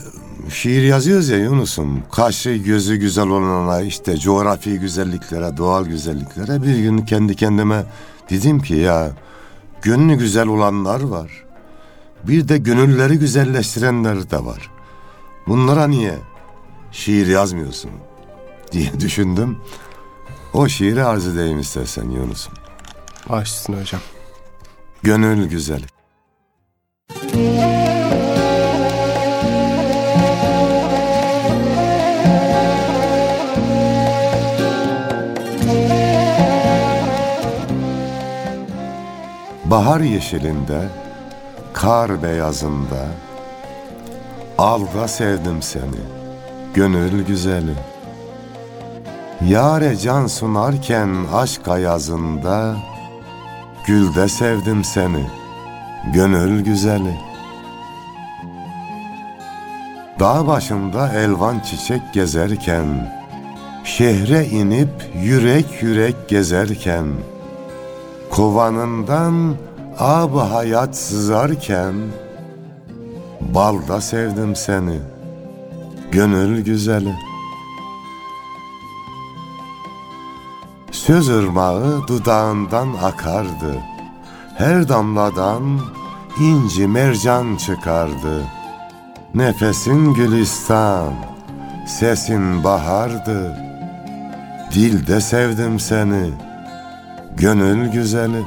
şiir 0.49 0.83
yazıyoruz 0.83 1.29
ya 1.29 1.37
Yunus'um. 1.37 2.03
Kaşı 2.11 2.49
gözü 2.49 2.95
güzel 2.95 3.27
olana 3.27 3.81
işte 3.81 4.17
coğrafi 4.17 4.79
güzelliklere, 4.79 5.57
doğal 5.57 5.85
güzelliklere 5.85 6.63
bir 6.63 6.77
gün 6.79 6.97
kendi 6.97 7.35
kendime 7.35 7.85
dedim 8.29 8.59
ki 8.59 8.75
ya 8.75 9.11
gönlü 9.81 10.15
güzel 10.15 10.47
olanlar 10.47 11.01
var. 11.01 11.45
Bir 12.23 12.47
de 12.47 12.57
gönülleri 12.57 13.19
güzelleştirenler 13.19 14.31
de 14.31 14.45
var. 14.45 14.71
bunlara 15.47 15.87
niye 15.87 16.17
şiir 16.91 17.27
yazmıyorsun 17.27 17.91
diye 18.71 18.99
düşündüm. 18.99 19.57
O 20.53 20.67
şiiri 20.67 21.03
arz 21.03 21.27
edeyim 21.27 21.59
istersen 21.59 22.09
Yunus'um. 22.09 22.53
Başlasın 23.29 23.73
hocam. 23.73 24.01
Gönül 25.03 25.47
güzeli. 25.49 25.85
Bahar 39.69 39.99
yeşilinde, 39.99 40.81
kar 41.73 42.23
beyazında, 42.23 43.07
Alda 44.57 45.07
sevdim 45.07 45.61
seni, 45.61 46.01
gönül 46.73 47.25
güzeli. 47.25 47.75
Yare 49.47 49.97
can 49.97 50.27
sunarken 50.27 51.09
aşk 51.33 51.67
ayazında, 51.67 52.75
Gülde 53.87 54.29
sevdim 54.29 54.83
seni, 54.83 55.25
gönül 56.13 56.63
güzeli. 56.63 57.17
Dağ 60.19 60.47
başında 60.47 61.13
elvan 61.13 61.59
çiçek 61.59 62.01
gezerken, 62.13 63.13
Şehre 63.83 64.45
inip 64.45 65.11
yürek 65.15 65.81
yürek 65.83 66.29
gezerken, 66.29 67.05
Kovanından 68.31 69.55
ab 69.99 70.39
hayat 70.39 70.97
sızarken, 70.97 71.95
Balda 73.41 74.01
sevdim 74.01 74.55
seni, 74.55 74.99
gönül 76.11 76.63
güzeli. 76.63 77.13
Söz 80.91 81.29
ırmağı 81.29 82.07
dudağından 82.07 82.87
akardı. 83.03 83.75
Her 84.57 84.89
damladan 84.89 85.79
inci 86.39 86.87
mercan 86.87 87.55
çıkardı. 87.55 88.43
Nefesin 89.33 90.13
gülistan, 90.13 91.13
sesin 91.87 92.63
bahardı. 92.63 93.57
Dilde 94.73 95.21
sevdim 95.21 95.79
seni, 95.79 96.31
gönül 97.37 97.91
güzeli. 97.91 98.43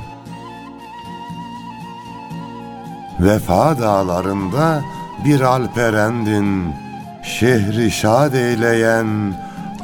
Vefa 3.20 3.78
dağlarında 3.78 4.82
bir 5.24 5.40
alperendin, 5.40 6.74
Şehri 7.22 7.90
şad 7.90 8.34
eyleyen 8.34 9.34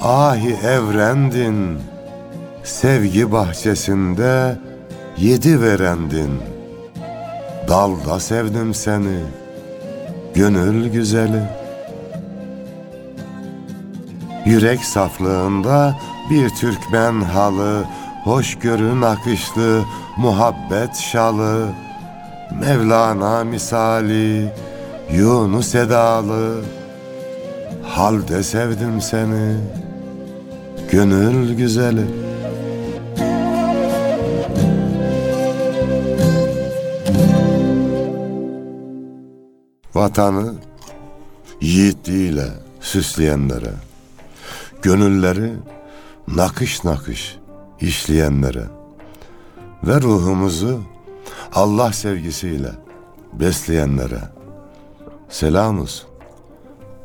ahi 0.02 0.54
evrendin.'' 0.54 1.98
sevgi 2.68 3.32
bahçesinde 3.32 4.56
yedi 5.18 5.62
verendin. 5.62 6.30
Dalda 7.68 8.20
sevdim 8.20 8.74
seni, 8.74 9.18
gönül 10.34 10.88
güzeli. 10.88 11.42
Yürek 14.46 14.84
saflığında 14.84 15.96
bir 16.30 16.48
Türkmen 16.48 17.20
halı, 17.20 17.84
hoşgörü 18.24 19.00
nakışlı 19.00 19.84
muhabbet 20.16 20.96
şalı, 20.96 21.68
Mevlana 22.60 23.44
misali, 23.44 24.52
Yunus 25.12 25.74
edalı, 25.74 26.64
halde 27.82 28.42
sevdim 28.42 29.00
seni, 29.00 29.56
gönül 30.90 31.54
güzeli.'' 31.54 32.28
vatanı 39.98 40.54
yiğitliğiyle 41.60 42.46
süsleyenlere, 42.80 43.72
gönülleri 44.82 45.52
nakış 46.28 46.84
nakış 46.84 47.36
işleyenlere 47.80 48.64
ve 49.84 50.00
ruhumuzu 50.00 50.80
Allah 51.54 51.92
sevgisiyle 51.92 52.70
besleyenlere 53.32 54.20
selam 55.28 55.80
olsun, 55.80 56.08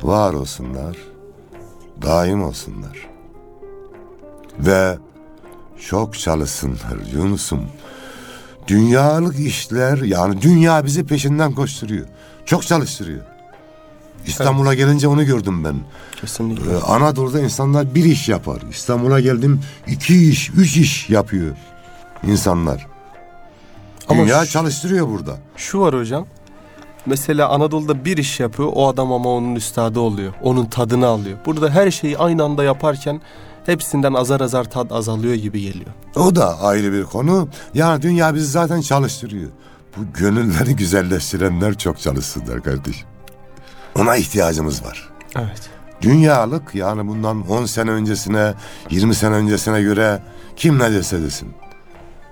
var 0.01 0.33
olsunlar, 0.33 0.97
daim 2.01 2.43
olsunlar. 2.43 3.09
Ve 4.59 4.97
çok 5.89 6.19
çalışsınlar 6.19 6.97
Yunus'um. 7.13 7.65
Dünyalık 8.67 9.39
işler 9.39 9.97
yani 9.97 10.41
dünya 10.41 10.85
bizi 10.85 11.05
peşinden 11.05 11.51
koşturuyor. 11.51 12.05
Çok 12.45 12.63
çalıştırıyor. 12.63 13.32
İstanbul'a 14.27 14.73
gelince 14.73 15.07
onu 15.07 15.25
gördüm 15.25 15.63
ben. 15.63 15.75
Kesinlikle. 16.21 16.71
Ee, 16.73 16.81
Anadolu'da 16.81 17.41
insanlar 17.41 17.95
bir 17.95 18.05
iş 18.05 18.29
yapar. 18.29 18.61
İstanbul'a 18.71 19.19
geldim 19.19 19.61
iki 19.87 20.29
iş, 20.29 20.49
üç 20.49 20.77
iş 20.77 21.09
yapıyor 21.09 21.55
insanlar. 22.27 22.87
Ama 24.09 24.23
Dünya 24.23 24.45
şu- 24.45 24.51
çalıştırıyor 24.51 25.07
burada. 25.07 25.37
Şu 25.57 25.79
var 25.79 25.95
hocam. 25.95 26.25
Mesela 27.05 27.49
Anadolu'da 27.49 28.05
bir 28.05 28.17
iş 28.17 28.39
yapıyor. 28.39 28.69
O 28.73 28.87
adam 28.87 29.11
ama 29.11 29.29
onun 29.29 29.55
üstadı 29.55 29.99
oluyor. 29.99 30.33
Onun 30.41 30.65
tadını 30.65 31.07
alıyor. 31.07 31.37
Burada 31.45 31.69
her 31.69 31.91
şeyi 31.91 32.17
aynı 32.17 32.43
anda 32.43 32.63
yaparken 32.63 33.21
hepsinden 33.65 34.13
azar 34.13 34.41
azar 34.41 34.63
tad 34.71 34.89
azalıyor 34.91 35.33
gibi 35.33 35.61
geliyor. 35.61 35.89
O 36.15 36.35
da 36.35 36.59
ayrı 36.61 36.93
bir 36.93 37.03
konu. 37.03 37.47
Yani 37.73 38.01
dünya 38.01 38.35
bizi 38.35 38.45
zaten 38.47 38.81
çalıştırıyor. 38.81 39.49
Bu 39.97 40.01
gönülleri 40.19 40.75
güzelleştirenler 40.75 41.77
çok 41.77 41.99
çalışsınlar 41.99 42.63
kardeşim. 42.63 43.07
Ona 43.95 44.15
ihtiyacımız 44.15 44.85
var. 44.85 45.09
Evet. 45.35 45.69
Dünyalık 46.01 46.75
yani 46.75 47.07
bundan 47.07 47.47
10 47.49 47.65
sene 47.65 47.91
öncesine, 47.91 48.53
20 48.89 49.15
sene 49.15 49.35
öncesine 49.35 49.81
göre 49.81 50.23
kim 50.55 50.79
ne 50.79 50.91
dese 50.91 51.21
desin. 51.21 51.53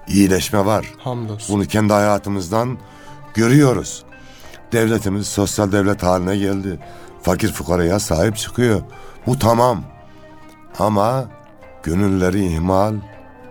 İyileşme 0.07 0.65
var. 0.65 0.85
Hamdolsun. 0.97 1.55
Bunu 1.55 1.65
kendi 1.65 1.93
hayatımızdan 1.93 2.77
görüyoruz. 3.33 4.03
Devletimiz 4.71 5.27
sosyal 5.27 5.71
devlet 5.71 6.03
haline 6.03 6.37
geldi. 6.37 6.79
Fakir 7.21 7.51
fukaraya 7.51 7.99
sahip 7.99 8.37
çıkıyor. 8.37 8.81
Bu 9.27 9.39
tamam. 9.39 9.83
Ama 10.79 11.25
gönülleri 11.83 12.45
ihmal 12.45 12.95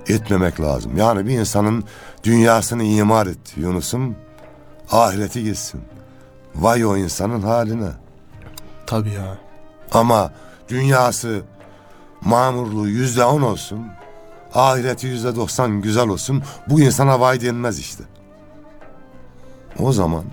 etmemek 0.08 0.60
lazım. 0.60 0.96
Yani 0.96 1.26
bir 1.26 1.38
insanın 1.38 1.84
dünyasını 2.24 2.82
imar 2.82 3.26
et 3.26 3.56
Yunus'um. 3.56 4.16
Ahireti 4.90 5.44
gitsin. 5.44 5.80
Vay 6.54 6.86
o 6.86 6.96
insanın 6.96 7.42
haline. 7.42 7.90
Tabii 8.90 9.12
ya. 9.12 9.38
Ama 9.92 10.32
dünyası 10.68 11.42
mamurluğu 12.20 12.88
yüzde 12.88 13.24
on 13.24 13.42
olsun. 13.42 13.86
Ahireti 14.54 15.06
yüzde 15.06 15.36
doksan 15.36 15.80
güzel 15.80 16.08
olsun. 16.08 16.42
Bu 16.68 16.80
insana 16.80 17.20
vay 17.20 17.40
denmez 17.40 17.78
işte. 17.78 18.04
O 19.78 19.92
zaman 19.92 20.24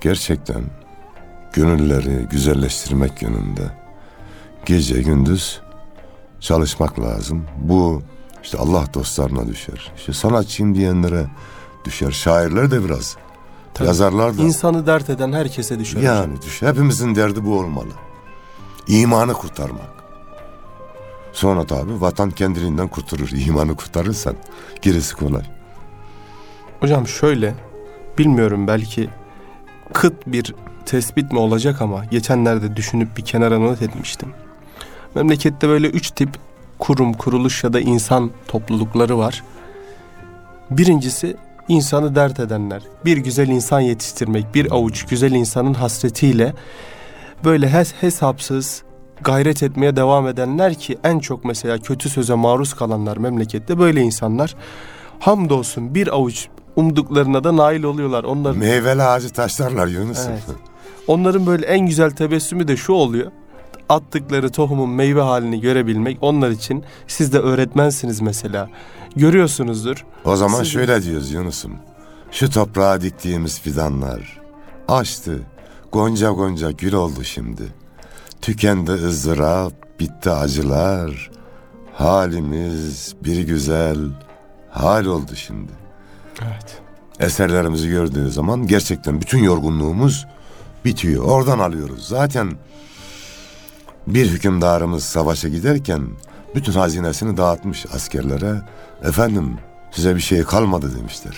gerçekten 0.00 0.62
gönülleri 1.52 2.26
güzelleştirmek 2.30 3.22
yönünde 3.22 3.62
gece 4.66 5.02
gündüz 5.02 5.60
çalışmak 6.40 7.00
lazım. 7.00 7.44
Bu 7.56 8.02
işte 8.42 8.58
Allah 8.58 8.84
dostlarına 8.94 9.46
düşer. 9.46 9.92
İşte 9.96 10.12
sanatçıyım 10.12 10.74
diyenlere 10.74 11.26
düşer. 11.84 12.10
Şairler 12.10 12.70
de 12.70 12.84
biraz. 12.84 13.16
Tabii. 13.76 13.88
Yazarlar 13.88 14.38
da. 14.38 14.42
İnsanı 14.42 14.86
dert 14.86 15.10
eden 15.10 15.32
herkese 15.32 15.78
düşer. 15.78 16.00
Yani 16.00 16.42
düş. 16.42 16.62
Hepimizin 16.62 17.14
derdi 17.14 17.44
bu 17.44 17.58
olmalı. 17.58 17.92
İmanı 18.88 19.32
kurtarmak. 19.32 19.96
Sonra 21.32 21.66
tabi 21.66 22.00
vatan 22.00 22.30
kendiliğinden 22.30 22.88
kurtarır. 22.88 23.30
İmanı 23.46 23.76
kurtarırsan 23.76 24.34
gerisi 24.82 25.16
kolay. 25.16 25.42
Hocam 26.80 27.06
şöyle 27.08 27.54
bilmiyorum 28.18 28.66
belki 28.66 29.10
kıt 29.92 30.26
bir 30.26 30.54
tespit 30.86 31.32
mi 31.32 31.38
olacak 31.38 31.82
ama 31.82 32.04
geçenlerde 32.04 32.76
düşünüp 32.76 33.16
bir 33.16 33.24
kenara 33.24 33.58
not 33.58 33.82
etmiştim. 33.82 34.28
Memlekette 35.14 35.68
böyle 35.68 35.86
üç 35.86 36.10
tip 36.10 36.30
kurum, 36.78 37.12
kuruluş 37.12 37.64
ya 37.64 37.72
da 37.72 37.80
insan 37.80 38.30
toplulukları 38.48 39.18
var. 39.18 39.42
Birincisi 40.70 41.36
insanı 41.68 42.14
dert 42.14 42.40
edenler. 42.40 42.82
Bir 43.04 43.16
güzel 43.16 43.48
insan 43.48 43.80
yetiştirmek, 43.80 44.54
bir 44.54 44.72
avuç 44.72 45.06
güzel 45.06 45.32
insanın 45.32 45.74
hasretiyle 45.74 46.54
böyle 47.44 47.72
hes 47.72 47.92
hesapsız 48.00 48.82
gayret 49.20 49.62
etmeye 49.62 49.96
devam 49.96 50.28
edenler 50.28 50.74
ki 50.74 50.98
en 51.04 51.18
çok 51.18 51.44
mesela 51.44 51.78
kötü 51.78 52.08
söze 52.08 52.34
maruz 52.34 52.74
kalanlar 52.74 53.16
memlekette 53.16 53.78
böyle 53.78 54.00
insanlar. 54.00 54.54
Hamdolsun 55.18 55.94
bir 55.94 56.14
avuç 56.14 56.48
umduklarına 56.76 57.44
da 57.44 57.56
nail 57.56 57.82
oluyorlar. 57.82 58.24
Onlar 58.24 58.52
Meyveli 58.52 59.02
ağacı 59.02 59.30
taşlarlar 59.30 59.86
Yunus. 59.86 60.26
Evet. 60.28 60.42
Onların 61.06 61.46
böyle 61.46 61.66
en 61.66 61.86
güzel 61.86 62.10
tebessümü 62.10 62.68
de 62.68 62.76
şu 62.76 62.92
oluyor. 62.92 63.32
Attıkları 63.88 64.50
tohumun 64.50 64.90
meyve 64.90 65.20
halini 65.20 65.60
görebilmek 65.60 66.18
onlar 66.20 66.50
için 66.50 66.84
siz 67.06 67.32
de 67.32 67.38
öğretmensiniz 67.38 68.20
mesela. 68.20 68.68
Görüyorsunuzdur. 69.16 70.04
O 70.24 70.36
zaman 70.36 70.58
Siz- 70.62 70.72
şöyle 70.72 71.02
diyoruz 71.02 71.32
Yunus'um. 71.32 71.72
Şu 72.30 72.50
toprağa 72.50 73.00
diktiğimiz 73.00 73.60
fidanlar 73.60 74.40
açtı. 74.88 75.42
Gonca 75.92 76.30
gonca 76.30 76.70
gül 76.70 76.92
oldu 76.92 77.24
şimdi. 77.24 77.62
Tükendi 78.42 78.90
ızdırap, 78.92 79.72
bitti 80.00 80.30
acılar. 80.30 81.30
Halimiz 81.92 83.14
bir 83.24 83.38
güzel 83.46 83.96
hal 84.70 85.04
oldu 85.04 85.32
şimdi. 85.36 85.72
Evet. 86.42 86.78
Eserlerimizi 87.20 87.88
gördüğü 87.88 88.30
zaman 88.30 88.66
gerçekten 88.66 89.20
bütün 89.20 89.38
yorgunluğumuz 89.42 90.26
bitiyor. 90.84 91.24
Oradan 91.24 91.58
alıyoruz. 91.58 92.08
Zaten 92.08 92.52
bir 94.06 94.30
hükümdarımız 94.30 95.04
savaşa 95.04 95.48
giderken 95.48 96.02
bütün 96.54 96.72
hazinesini 96.72 97.36
dağıtmış 97.36 97.86
askerlere. 97.94 98.62
Efendim 99.02 99.58
size 99.90 100.14
bir 100.16 100.20
şey 100.20 100.42
kalmadı 100.42 100.98
demişler. 100.98 101.36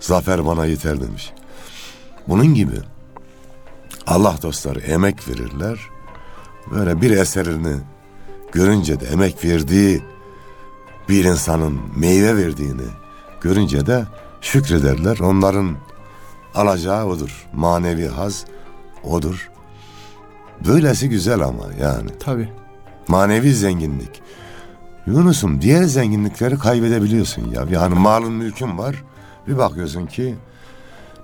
Zafer 0.00 0.46
bana 0.46 0.66
yeter 0.66 1.00
demiş. 1.00 1.32
Bunun 2.28 2.54
gibi 2.54 2.76
Allah 4.06 4.36
dostları 4.42 4.80
emek 4.80 5.28
verirler. 5.28 5.78
Böyle 6.70 7.00
bir 7.00 7.10
eserini 7.10 7.76
görünce 8.52 9.00
de 9.00 9.06
emek 9.06 9.44
verdiği 9.44 10.02
bir 11.08 11.24
insanın 11.24 11.80
meyve 11.96 12.36
verdiğini 12.36 12.86
görünce 13.40 13.86
de 13.86 14.04
şükrederler. 14.40 15.18
Onların 15.18 15.76
alacağı 16.54 17.06
odur. 17.06 17.46
Manevi 17.52 18.08
haz 18.08 18.44
odur. 19.04 19.50
Böylesi 20.66 21.08
güzel 21.08 21.40
ama 21.40 21.64
yani. 21.80 22.10
Tabii. 22.20 22.48
Manevi 23.08 23.54
zenginlik. 23.54 24.22
Yunus'um 25.06 25.62
diğer 25.62 25.84
zenginlikleri 25.84 26.58
kaybedebiliyorsun 26.58 27.50
ya. 27.50 27.66
Yani 27.70 27.94
malın 27.94 28.32
mülkün 28.32 28.78
var. 28.78 29.04
Bir 29.48 29.58
bakıyorsun 29.58 30.06
ki 30.06 30.34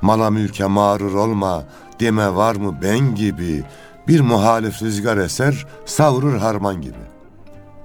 mala 0.02 0.30
mülke 0.30 0.66
mağrur 0.66 1.14
olma 1.14 1.64
deme 2.00 2.34
var 2.34 2.56
mı 2.56 2.78
ben 2.82 3.14
gibi 3.14 3.64
bir 4.08 4.20
muhalif 4.20 4.82
rüzgar 4.82 5.16
eser 5.16 5.66
savurur 5.86 6.36
harman 6.36 6.82
gibi. 6.82 6.98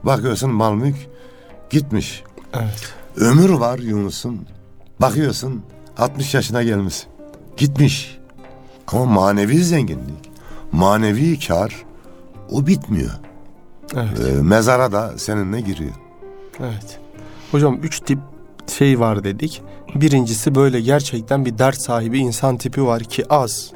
Bakıyorsun 0.03 0.51
mal 0.51 0.73
mülk 0.73 0.95
gitmiş. 1.69 2.23
Evet. 2.53 2.93
Ömür 3.15 3.49
var 3.49 3.79
Yunus'um. 3.79 4.39
Bakıyorsun 5.01 5.63
60 5.97 6.33
yaşına 6.33 6.63
gelmiş. 6.63 7.07
Gitmiş. 7.57 8.17
Ama 8.88 9.05
manevi 9.05 9.63
zenginlik, 9.63 10.31
manevi 10.71 11.39
kar 11.39 11.86
o 12.51 12.67
bitmiyor. 12.67 13.12
Evet. 13.95 14.19
Ee, 14.19 14.41
mezara 14.41 14.91
da 14.91 15.13
seninle 15.17 15.62
giriyor. 15.62 15.93
Evet. 16.60 16.99
Hocam 17.51 17.80
üç 17.84 17.99
tip 17.99 18.19
şey 18.77 18.99
var 18.99 19.23
dedik. 19.23 19.62
Birincisi 19.95 20.56
böyle 20.56 20.82
gerçekten 20.82 21.45
bir 21.45 21.58
dert 21.58 21.82
sahibi 21.82 22.19
insan 22.19 22.58
tipi 22.58 22.86
var 22.86 23.03
ki 23.03 23.34
az. 23.34 23.71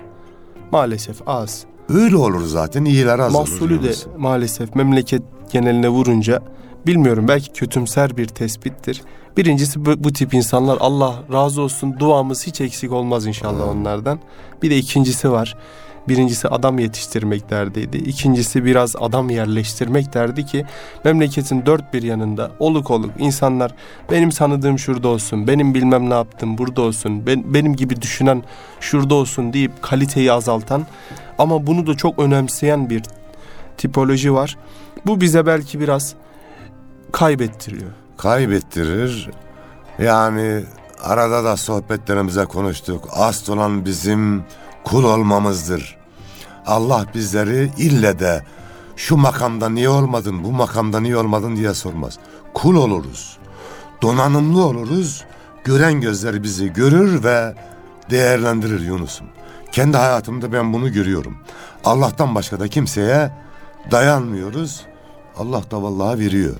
Maalesef 0.71 1.27
az. 1.27 1.65
Öyle 1.89 2.15
olur 2.15 2.45
zaten 2.45 2.85
iyiler 2.85 3.19
az 3.19 3.35
olur. 3.35 3.41
Mahsulü 3.41 3.81
de 3.81 3.85
Yunus. 3.85 4.05
maalesef 4.17 4.75
memleket 4.75 5.21
geneline 5.51 5.89
vurunca 5.89 6.41
bilmiyorum 6.87 7.27
belki 7.27 7.51
kötümser 7.51 8.17
bir 8.17 8.27
tespittir. 8.27 9.01
Birincisi 9.37 9.85
bu, 9.85 10.03
bu 10.03 10.13
tip 10.13 10.33
insanlar 10.33 10.77
Allah 10.79 11.15
razı 11.33 11.61
olsun 11.61 11.99
duamız 11.99 12.47
hiç 12.47 12.61
eksik 12.61 12.91
olmaz 12.91 13.25
inşallah 13.25 13.67
onlardan. 13.67 14.19
Bir 14.61 14.69
de 14.69 14.77
ikincisi 14.77 15.31
var. 15.31 15.57
Birincisi 16.07 16.47
adam 16.47 16.79
yetiştirmek 16.79 17.49
derdiydi. 17.49 17.97
İkincisi 17.97 18.65
biraz 18.65 18.95
adam 18.95 19.29
yerleştirmek 19.29 20.13
derdi 20.13 20.45
ki 20.45 20.65
memleketin 21.03 21.65
dört 21.65 21.93
bir 21.93 22.03
yanında 22.03 22.51
oluk 22.59 22.91
oluk 22.91 23.11
insanlar 23.17 23.75
benim 24.11 24.29
tanıdığım 24.29 24.79
şurada 24.79 25.07
olsun, 25.07 25.47
benim 25.47 25.73
bilmem 25.73 26.09
ne 26.09 26.13
yaptım 26.13 26.57
burada 26.57 26.81
olsun, 26.81 27.25
ben, 27.25 27.53
benim 27.53 27.75
gibi 27.75 28.01
düşünen 28.01 28.43
şurada 28.79 29.15
olsun 29.15 29.53
deyip 29.53 29.81
kaliteyi 29.81 30.31
azaltan 30.31 30.85
ama 31.37 31.67
bunu 31.67 31.87
da 31.87 31.97
çok 31.97 32.19
önemseyen 32.19 32.89
bir 32.89 33.03
tipoloji 33.77 34.33
var. 34.33 34.57
Bu 35.05 35.21
bize 35.21 35.45
belki 35.45 35.79
biraz 35.79 36.13
kaybettiriyor. 37.11 37.91
Kaybettirir. 38.17 39.29
Yani 39.99 40.63
arada 41.03 41.43
da 41.43 41.57
sohbetlerimize 41.57 42.45
konuştuk. 42.45 43.07
Asıl 43.11 43.53
olan 43.53 43.85
bizim 43.85 44.43
kul 44.83 45.03
olmamızdır. 45.03 45.97
Allah 46.65 47.05
bizleri 47.15 47.71
ille 47.77 48.19
de 48.19 48.45
şu 48.95 49.17
makamda 49.17 49.69
niye 49.69 49.89
olmadın, 49.89 50.43
bu 50.43 50.51
makamda 50.51 50.99
niye 50.99 51.17
olmadın 51.17 51.55
diye 51.55 51.73
sormaz. 51.73 52.19
Kul 52.53 52.75
oluruz. 52.75 53.37
Donanımlı 54.01 54.65
oluruz. 54.65 55.25
Gören 55.63 56.01
gözler 56.01 56.43
bizi 56.43 56.73
görür 56.73 57.23
ve 57.23 57.55
değerlendirir 58.09 58.79
Yunus'um. 58.79 59.27
Kendi 59.71 59.97
hayatımda 59.97 60.53
ben 60.53 60.73
bunu 60.73 60.91
görüyorum. 60.91 61.37
Allah'tan 61.83 62.35
başka 62.35 62.59
da 62.59 62.67
kimseye 62.67 63.31
dayanmıyoruz. 63.91 64.85
Allah 65.37 65.63
da 65.71 65.83
vallahi 65.83 66.19
veriyor. 66.19 66.55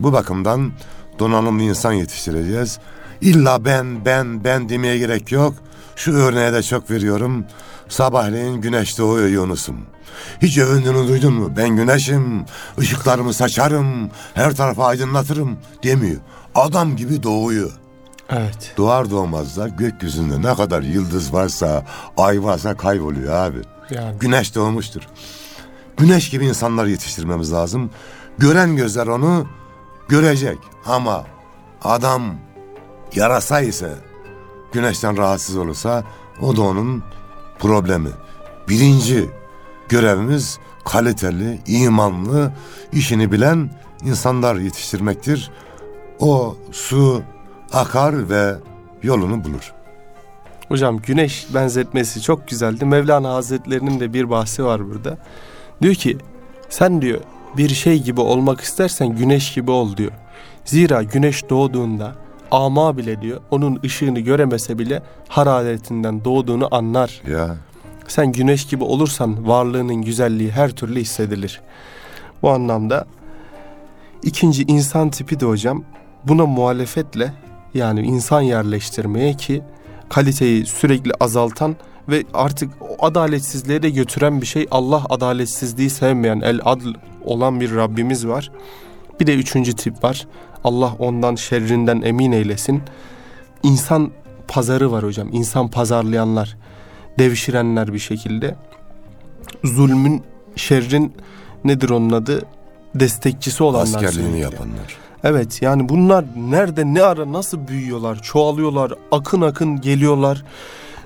Bu 0.00 0.12
bakımdan 0.12 0.72
donanımlı 1.18 1.62
insan 1.62 1.92
yetiştireceğiz. 1.92 2.78
İlla 3.20 3.64
ben, 3.64 4.04
ben, 4.04 4.44
ben 4.44 4.68
demeye 4.68 4.98
gerek 4.98 5.32
yok. 5.32 5.54
Şu 5.98 6.12
örneğe 6.12 6.52
de 6.52 6.62
çok 6.62 6.90
veriyorum. 6.90 7.44
Sabahleyin 7.88 8.60
güneş 8.60 8.98
doğuyor 8.98 9.28
Yunus'um. 9.28 9.76
Hiç 10.42 10.58
övündüğünü 10.58 11.08
duydun 11.08 11.32
mu? 11.34 11.52
Ben 11.56 11.68
güneşim, 11.68 12.44
ışıklarımı 12.78 13.34
saçarım, 13.34 14.10
her 14.34 14.54
tarafı 14.56 14.82
aydınlatırım 14.82 15.58
demiyor. 15.82 16.20
Adam 16.54 16.96
gibi 16.96 17.22
doğuyor. 17.22 17.70
Evet. 18.30 18.74
Doğar 18.76 19.10
doğmaz 19.10 19.56
da 19.56 19.68
gökyüzünde 19.68 20.42
ne 20.42 20.54
kadar 20.54 20.82
yıldız 20.82 21.32
varsa, 21.32 21.86
ay 22.16 22.42
varsa 22.42 22.76
kayboluyor 22.76 23.34
abi. 23.34 23.58
Yani 23.90 24.18
Güneş 24.18 24.54
doğmuştur. 24.54 25.02
Güneş 25.96 26.30
gibi 26.30 26.46
insanlar 26.46 26.86
yetiştirmemiz 26.86 27.52
lazım. 27.52 27.90
Gören 28.38 28.76
gözler 28.76 29.06
onu 29.06 29.46
görecek. 30.08 30.58
Ama 30.86 31.24
adam 31.82 32.34
yarasa 33.14 33.60
ise, 33.60 33.94
güneşten 34.72 35.16
rahatsız 35.16 35.56
olursa 35.56 36.04
o 36.42 36.56
da 36.56 36.62
onun 36.62 37.02
problemi. 37.58 38.10
Birinci 38.68 39.30
görevimiz 39.88 40.58
kaliteli, 40.84 41.60
imanlı, 41.66 42.52
işini 42.92 43.32
bilen 43.32 43.70
insanlar 44.04 44.56
yetiştirmektir. 44.56 45.50
O 46.20 46.56
su 46.72 47.22
akar 47.72 48.30
ve 48.30 48.54
yolunu 49.02 49.44
bulur. 49.44 49.72
hocam 50.68 50.98
güneş 50.98 51.46
benzetmesi 51.54 52.22
çok 52.22 52.48
güzeldi. 52.48 52.84
Mevlana 52.84 53.34
Hazretlerinin 53.34 54.00
de 54.00 54.12
bir 54.12 54.30
bahsi 54.30 54.64
var 54.64 54.90
burada. 54.90 55.18
Diyor 55.82 55.94
ki 55.94 56.18
sen 56.68 57.02
diyor 57.02 57.20
bir 57.56 57.68
şey 57.68 58.02
gibi 58.02 58.20
olmak 58.20 58.60
istersen 58.60 59.08
güneş 59.08 59.54
gibi 59.54 59.70
ol 59.70 59.96
diyor. 59.96 60.12
Zira 60.64 61.02
güneş 61.02 61.50
doğduğunda 61.50 62.14
ama 62.50 62.96
bile 62.96 63.22
diyor 63.22 63.40
onun 63.50 63.80
ışığını 63.84 64.20
göremese 64.20 64.78
bile 64.78 65.02
hararetinden 65.28 66.24
doğduğunu 66.24 66.74
anlar. 66.74 67.22
Ya 67.30 67.56
Sen 68.08 68.32
güneş 68.32 68.66
gibi 68.66 68.84
olursan 68.84 69.48
varlığının 69.48 70.02
güzelliği 70.02 70.50
her 70.50 70.70
türlü 70.70 71.00
hissedilir. 71.00 71.60
Bu 72.42 72.50
anlamda 72.50 73.06
ikinci 74.22 74.62
insan 74.62 75.10
tipi 75.10 75.40
de 75.40 75.46
hocam 75.46 75.84
buna 76.24 76.46
muhalefetle 76.46 77.32
yani 77.74 78.00
insan 78.00 78.40
yerleştirmeye 78.40 79.34
ki 79.34 79.62
kaliteyi 80.08 80.66
sürekli 80.66 81.12
azaltan 81.20 81.76
ve 82.08 82.24
artık 82.34 82.70
o 82.80 83.06
adaletsizliğe 83.06 83.82
de 83.82 83.90
götüren 83.90 84.40
bir 84.40 84.46
şey 84.46 84.66
Allah 84.70 85.04
adaletsizliği 85.10 85.90
sevmeyen 85.90 86.40
el 86.40 86.60
adl 86.64 86.88
olan 87.24 87.60
bir 87.60 87.74
Rabbimiz 87.74 88.26
var. 88.26 88.50
Bir 89.20 89.26
de 89.26 89.34
üçüncü 89.34 89.72
tip 89.72 90.04
var. 90.04 90.26
Allah 90.64 90.94
ondan 90.98 91.34
şerrinden 91.34 92.02
emin 92.02 92.32
eylesin. 92.32 92.82
İnsan 93.62 94.10
pazarı 94.48 94.92
var 94.92 95.04
hocam. 95.04 95.28
İnsan 95.32 95.68
pazarlayanlar 95.68 96.56
devşirenler 97.18 97.92
bir 97.92 97.98
şekilde. 97.98 98.54
Zulmün, 99.64 100.22
şerrin 100.56 101.12
nedir 101.64 101.90
onun 101.90 102.12
adı? 102.12 102.42
Destekçisi 102.94 103.62
olanlar. 103.62 103.84
askerliğini 103.84 104.30
sürekli. 104.30 104.40
yapanlar. 104.40 104.96
Evet 105.24 105.62
yani 105.62 105.88
bunlar 105.88 106.24
nerede 106.36 106.94
ne 106.94 107.02
ara 107.02 107.32
nasıl 107.32 107.68
büyüyorlar, 107.68 108.22
çoğalıyorlar, 108.22 108.92
akın 109.12 109.40
akın 109.40 109.80
geliyorlar. 109.80 110.44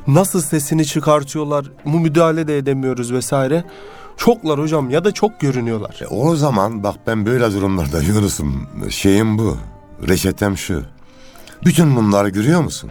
Nasıl 0.07 0.41
sesini 0.41 0.85
çıkartıyorlar, 0.85 1.65
mu 1.85 1.99
müdahale 1.99 2.49
de 2.49 2.59
edemiyoruz 2.59 3.13
vesaire. 3.13 3.65
Çoklar 4.17 4.61
hocam 4.61 4.91
ya 4.91 5.05
da 5.05 5.13
çok 5.13 5.41
görünüyorlar. 5.41 6.01
E, 6.03 6.07
o 6.07 6.37
zaman 6.37 6.83
bak 6.83 6.97
ben 7.07 7.27
böyle 7.27 7.53
durumlarda 7.53 8.03
Yunus'um 8.03 8.67
şeyim 8.91 9.39
bu. 9.39 9.57
Reçetem 10.09 10.57
şu. 10.57 10.83
Bütün 11.65 11.97
bunları 11.97 12.29
görüyor 12.29 12.61
musun? 12.61 12.91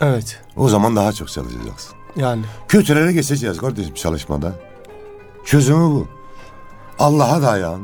Evet. 0.00 0.40
O 0.56 0.68
zaman 0.68 0.96
daha 0.96 1.12
çok 1.12 1.28
çalışacaksın. 1.28 1.94
Yani 2.16 2.42
Kötüleri 2.68 3.14
geçeceğiz 3.14 3.58
kardeşim 3.58 3.94
çalışmada. 3.94 4.52
Çözümü 5.44 5.84
bu. 5.90 6.08
Allah'a 6.98 7.42
dayan, 7.42 7.80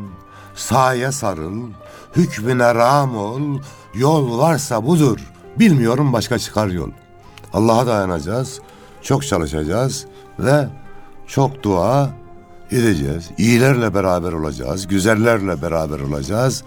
sahaya 0.54 1.12
sarıl, 1.12 1.70
hükmüne 2.16 2.74
ram 2.74 3.16
ol, 3.16 3.40
yol 3.94 4.38
varsa 4.38 4.86
budur. 4.86 5.18
Bilmiyorum 5.58 6.12
başka 6.12 6.38
çıkar 6.38 6.66
yol. 6.66 6.90
Allah'a 7.52 7.86
dayanacağız, 7.86 8.60
çok 9.02 9.26
çalışacağız 9.26 10.06
ve 10.38 10.68
çok 11.26 11.62
dua 11.62 12.10
edeceğiz. 12.72 13.30
İyilerle 13.38 13.94
beraber 13.94 14.32
olacağız, 14.32 14.86
güzellerle 14.86 15.62
beraber 15.62 16.00
olacağız. 16.00 16.64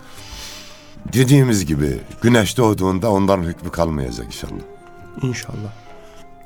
Dediğimiz 1.13 1.65
gibi 1.65 1.99
güneş 2.21 2.57
doğduğunda 2.57 3.11
onların 3.11 3.43
hükmü 3.43 3.71
kalmayacak 3.71 4.25
inşallah. 4.25 4.61
inşallah. 5.21 5.71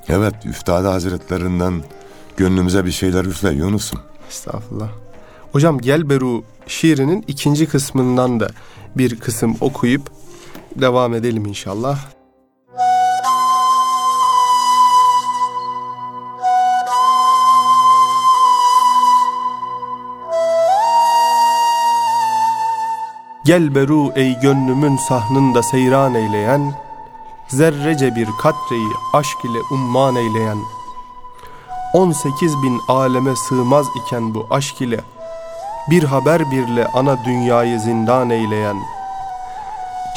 Evet, 0.09 0.35
Üftade 0.45 0.87
Hazretlerinden 0.87 1.83
gönlümüze 2.37 2.85
bir 2.85 2.91
şeyler 2.91 3.25
üfle 3.25 3.51
Yunus'um. 3.51 3.99
Estağfurullah. 4.29 4.89
Hocam 5.51 5.79
Gel 5.79 6.09
Beru 6.09 6.43
şiirinin 6.67 7.23
ikinci 7.27 7.65
kısmından 7.65 8.39
da 8.39 8.49
bir 8.97 9.19
kısım 9.19 9.57
okuyup 9.61 10.11
devam 10.75 11.13
edelim 11.13 11.45
inşallah. 11.45 12.14
Gel 23.45 23.75
beru 23.75 24.11
ey 24.15 24.39
gönlümün 24.39 24.97
sahnında 24.97 25.63
seyran 25.63 26.15
eyleyen, 26.15 26.73
Zerrece 27.47 28.15
bir 28.15 28.27
katreyi 28.41 28.89
aşk 29.13 29.45
ile 29.45 29.57
umman 29.71 30.15
eyleyen, 30.15 30.57
18 31.93 32.63
bin 32.63 32.79
aleme 32.87 33.35
sığmaz 33.35 33.85
iken 33.95 34.35
bu 34.35 34.47
aşk 34.49 34.81
ile, 34.81 34.99
Bir 35.89 36.03
haber 36.03 36.51
birle 36.51 36.87
ana 36.87 37.25
dünyayı 37.25 37.79
zindan 37.79 38.29
eyleyen, 38.29 38.77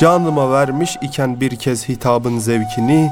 Canıma 0.01 0.53
vermiş 0.53 0.97
iken 1.03 1.41
bir 1.41 1.57
kez 1.57 1.88
hitabın 1.88 2.38
zevkini, 2.38 3.11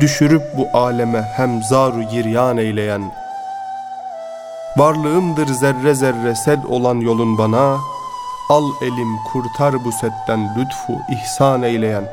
Düşürüp 0.00 0.42
bu 0.56 0.78
aleme 0.78 1.22
hem 1.36 1.62
zaru 1.62 2.02
giryan 2.02 2.56
eyleyen, 2.56 3.12
Varlığımdır 4.76 5.46
zerre 5.46 5.94
zerre 5.94 6.34
sed 6.34 6.64
olan 6.68 7.00
yolun 7.00 7.38
bana, 7.38 7.78
Al 8.48 8.70
elim 8.82 9.16
kurtar 9.24 9.84
bu 9.84 9.92
setten 9.92 10.48
lütfu 10.56 11.00
ihsan 11.10 11.62
eyleyen. 11.62 12.04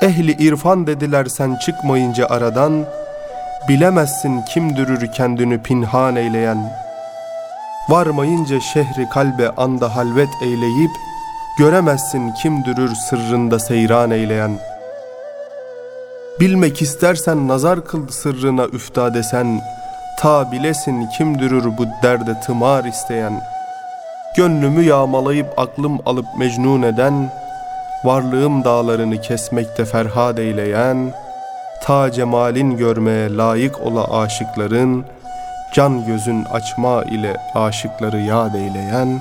Ehli 0.00 0.32
irfan 0.32 0.86
dediler 0.86 1.26
sen 1.26 1.56
çıkmayınca 1.56 2.26
aradan, 2.26 2.84
Bilemezsin 3.68 4.42
kim 4.42 4.76
dürür 4.76 5.12
kendini 5.12 5.62
pinhan 5.62 6.16
eyleyen. 6.16 6.72
Varmayınca 7.88 8.60
şehri 8.60 9.08
kalbe 9.08 9.50
anda 9.50 9.96
halvet 9.96 10.42
eyleyip, 10.42 10.90
Göremezsin 11.58 12.32
kim 12.32 12.64
dürür 12.64 12.94
sırrında 12.94 13.58
seyran 13.58 14.10
eyleyen. 14.10 14.58
Bilmek 16.40 16.82
istersen 16.82 17.48
nazar 17.48 17.84
kıl 17.84 18.08
sırrına 18.08 18.64
üfta 18.64 19.14
desen, 19.14 19.60
Ta 20.18 20.52
bilesin 20.52 21.06
kim 21.06 21.38
dürür 21.38 21.64
bu 21.78 21.86
derde 22.02 22.40
tımar 22.40 22.84
isteyen.'' 22.84 23.51
Gönlümü 24.36 24.82
yağmalayıp 24.82 25.58
aklım 25.58 25.98
alıp 26.06 26.26
mecnun 26.38 26.82
eden, 26.82 27.32
Varlığım 28.04 28.64
dağlarını 28.64 29.20
kesmekte 29.20 29.84
ferhad 29.84 30.38
eyleyen, 30.38 31.12
Ta 31.82 32.12
cemalin 32.12 32.76
görmeye 32.76 33.36
layık 33.36 33.80
ola 33.80 34.20
aşıkların, 34.20 35.04
Can 35.74 36.06
gözün 36.06 36.44
açma 36.44 37.02
ile 37.02 37.36
aşıkları 37.54 38.20
yad 38.20 38.54
eyleyen, 38.54 39.20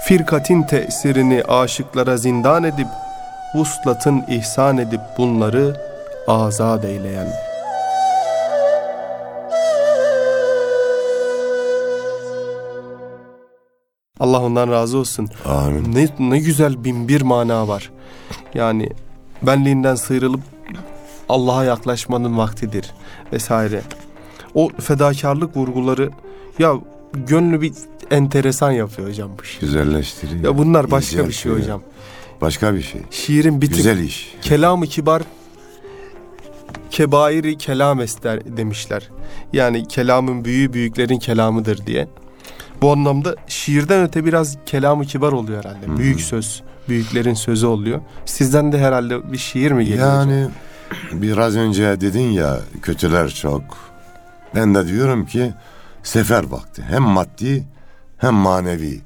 Firkatin 0.00 0.62
tesirini 0.62 1.42
aşıklara 1.48 2.16
zindan 2.16 2.64
edip, 2.64 2.88
Vuslatın 3.54 4.24
ihsan 4.28 4.78
edip 4.78 5.00
bunları 5.18 5.76
azad 6.28 6.82
eyleyen.'' 6.82 7.47
Allah 14.20 14.42
ondan 14.42 14.70
razı 14.70 14.98
olsun. 14.98 15.28
Amin. 15.44 15.94
Ne, 15.94 16.08
ne 16.30 16.38
güzel 16.38 16.84
bin 16.84 17.08
bir 17.08 17.22
mana 17.22 17.68
var. 17.68 17.90
Yani 18.54 18.88
benliğinden 19.42 19.94
sıyrılıp 19.94 20.40
Allah'a 21.28 21.64
yaklaşmanın 21.64 22.38
vaktidir 22.38 22.94
vesaire. 23.32 23.82
O 24.54 24.68
fedakarlık 24.80 25.56
vurguları 25.56 26.10
ya 26.58 26.74
gönlü 27.12 27.60
bir 27.60 27.72
enteresan 28.10 28.70
yapıyor 28.70 29.08
hocam 29.08 29.30
bu 29.38 29.44
şiir. 29.44 29.60
Güzelleştiriyor. 29.60 30.44
Ya 30.44 30.58
bunlar 30.58 30.90
başka 30.90 31.28
bir 31.28 31.32
şey 31.32 31.52
hocam. 31.52 31.82
Başka 32.40 32.74
bir 32.74 32.82
şey. 32.82 33.00
Şiirin 33.10 33.60
bitim. 33.62 33.76
Güzel 33.76 33.98
iş. 33.98 34.34
Kelamı 34.42 34.86
kibar 34.86 35.22
kebairi 36.90 37.58
kelam 37.58 38.00
ester 38.00 38.56
demişler. 38.56 39.10
Yani 39.52 39.88
kelamın 39.88 40.44
büyüğü 40.44 40.72
büyüklerin 40.72 41.18
kelamıdır 41.18 41.86
diye. 41.86 42.08
Bu 42.82 42.92
anlamda 42.92 43.34
şiirden 43.46 44.02
öte 44.02 44.24
biraz 44.24 44.56
kelamı 44.66 45.04
kibar 45.04 45.32
oluyor 45.32 45.64
herhalde. 45.64 45.86
Hı 45.86 45.92
hı. 45.92 45.96
Büyük 45.98 46.20
söz, 46.20 46.62
büyüklerin 46.88 47.34
sözü 47.34 47.66
oluyor. 47.66 48.00
Sizden 48.24 48.72
de 48.72 48.78
herhalde 48.78 49.32
bir 49.32 49.38
şiir 49.38 49.72
mi 49.72 49.84
geliyor? 49.84 50.06
hocam? 50.08 50.30
Yani 50.30 50.48
biraz 51.12 51.56
önce 51.56 52.00
dedin 52.00 52.30
ya 52.30 52.58
kötüler 52.82 53.28
çok. 53.28 53.62
Ben 54.54 54.74
de 54.74 54.86
diyorum 54.88 55.26
ki 55.26 55.52
sefer 56.02 56.44
vakti. 56.44 56.82
Hem 56.82 57.02
maddi 57.02 57.64
hem 58.18 58.34
manevi. 58.34 59.00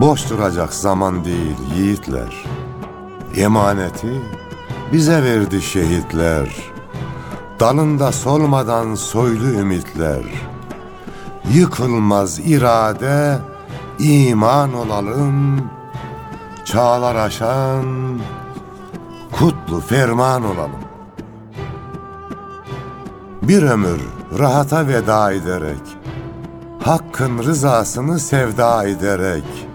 Boş 0.00 0.30
duracak 0.30 0.74
zaman 0.74 1.24
değil 1.24 1.56
yiğitler. 1.76 2.44
Emaneti 3.36 4.20
bize 4.92 5.22
verdi 5.24 5.62
şehitler. 5.62 6.56
Dalında 7.60 8.12
solmadan 8.12 8.94
soylu 8.94 9.44
ümitler. 9.44 10.22
Yıkılmaz 11.52 12.38
irade, 12.38 13.38
iman 13.98 14.74
olalım. 14.74 15.62
Çağlar 16.64 17.14
aşan, 17.14 18.20
kutlu 19.32 19.80
ferman 19.80 20.44
olalım. 20.44 20.80
Bir 23.42 23.62
ömür 23.62 24.00
rahata 24.38 24.88
veda 24.88 25.32
ederek, 25.32 25.82
Hakkın 26.84 27.38
rızasını 27.38 28.18
sevda 28.20 28.84
ederek, 28.84 29.69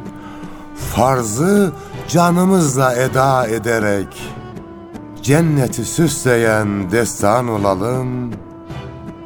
farzı 0.96 1.72
canımızla 2.08 2.94
eda 2.96 3.48
ederek 3.48 4.08
cenneti 5.22 5.86
süsleyen 5.86 6.92
destan 6.92 7.48
olalım. 7.48 8.34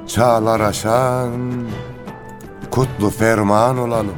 Çağlar 0.08 0.60
aşan 0.60 1.32
kutlu 2.72 3.10
ferman 3.10 3.78
olalım. 3.78 4.18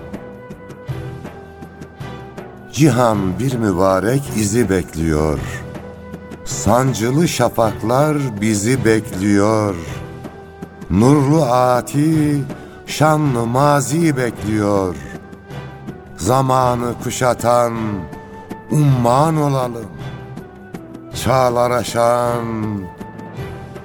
Cihan 2.74 3.39
bir 3.39 3.56
mübarek 3.56 4.24
izi 4.36 4.70
bekliyor. 4.70 5.39
Sancılı 6.45 7.28
şafaklar 7.28 8.18
bizi 8.41 8.86
bekliyor. 8.86 9.76
Nurlu 10.89 11.45
ati 11.45 12.43
şanlı 12.86 13.45
mazi 13.45 14.18
bekliyor.'' 14.18 15.11
Zamanı 16.22 16.94
kuşatan 17.04 17.74
umman 18.72 19.38
olalım. 19.38 19.88
Çağlar 21.24 21.72
aşan 21.72 22.46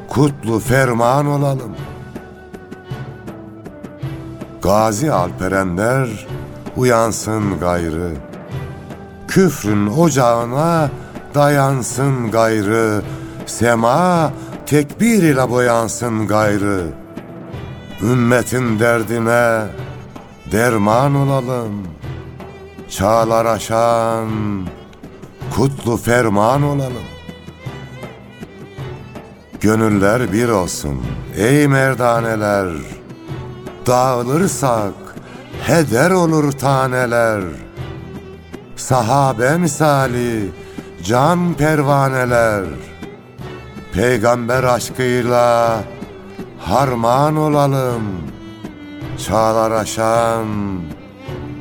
kutlu 0.09 0.59
ferman 0.59 1.27
olalım. 1.27 1.77
Gazi 4.63 5.13
alperenler 5.13 6.27
uyansın 6.77 7.61
gayrı. 7.61 8.13
Küfrün 9.29 9.87
ocağına 9.87 10.91
dayansın 11.35 12.31
gayrı. 12.31 13.03
Sema 13.47 14.33
tekbir 14.67 15.23
ile 15.23 15.51
boyansın 15.51 16.27
gayrı. 16.27 16.87
Ümmetin 18.03 18.79
derdine 18.79 19.63
derman 20.53 21.15
olalım.'' 21.15 21.96
Çağlar 22.91 23.47
aşan 23.47 24.29
kutlu 25.55 25.97
ferman 25.97 26.63
olalım. 26.63 27.07
Gönüller 29.61 30.33
bir 30.33 30.49
olsun 30.49 31.03
ey 31.37 31.69
merdaneler. 31.69 32.69
Dağılırsak 33.87 34.95
heder 35.63 36.11
olur 36.11 36.53
taneler. 36.53 37.43
Sahabe 38.77 39.59
misali 39.59 40.51
can 41.05 41.55
pervaneler. 41.55 42.65
Peygamber 43.93 44.65
aşkıyla 44.65 45.81
harman 46.59 47.37
olalım. 47.37 48.03
Çağlar 49.27 49.71
aşan 49.71 50.47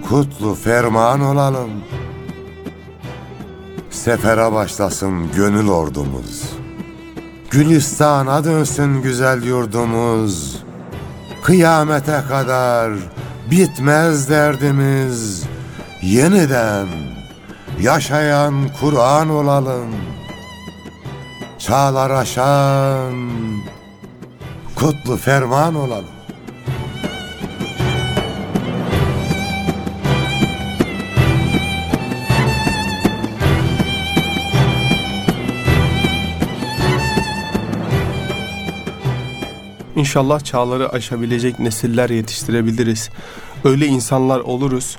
kutlu 0.10 0.56
ferman 0.56 1.22
olalım. 1.22 1.70
Sefere 3.90 4.54
başlasın 4.54 5.32
gönül 5.36 5.70
ordumuz. 5.70 6.44
Gülistan'a 7.52 8.44
dönsün 8.44 9.02
güzel 9.02 9.44
yurdumuz. 9.44 10.64
Kıyamete 11.44 12.24
kadar 12.30 12.94
bitmez 13.52 14.30
derdimiz. 14.30 15.44
Yeniden 16.02 16.88
yaşayan 17.82 18.54
Kur'an 18.80 19.30
olalım. 19.30 19.96
Çağlar 21.60 22.10
aşan 22.10 23.30
kutlu 24.76 25.18
ferman 25.18 25.76
olalım. 25.76 26.15
İnşallah 40.06 40.40
çağları 40.40 40.90
aşabilecek 40.90 41.60
nesiller 41.60 42.10
yetiştirebiliriz. 42.10 43.10
Öyle 43.64 43.86
insanlar 43.86 44.40
oluruz. 44.40 44.98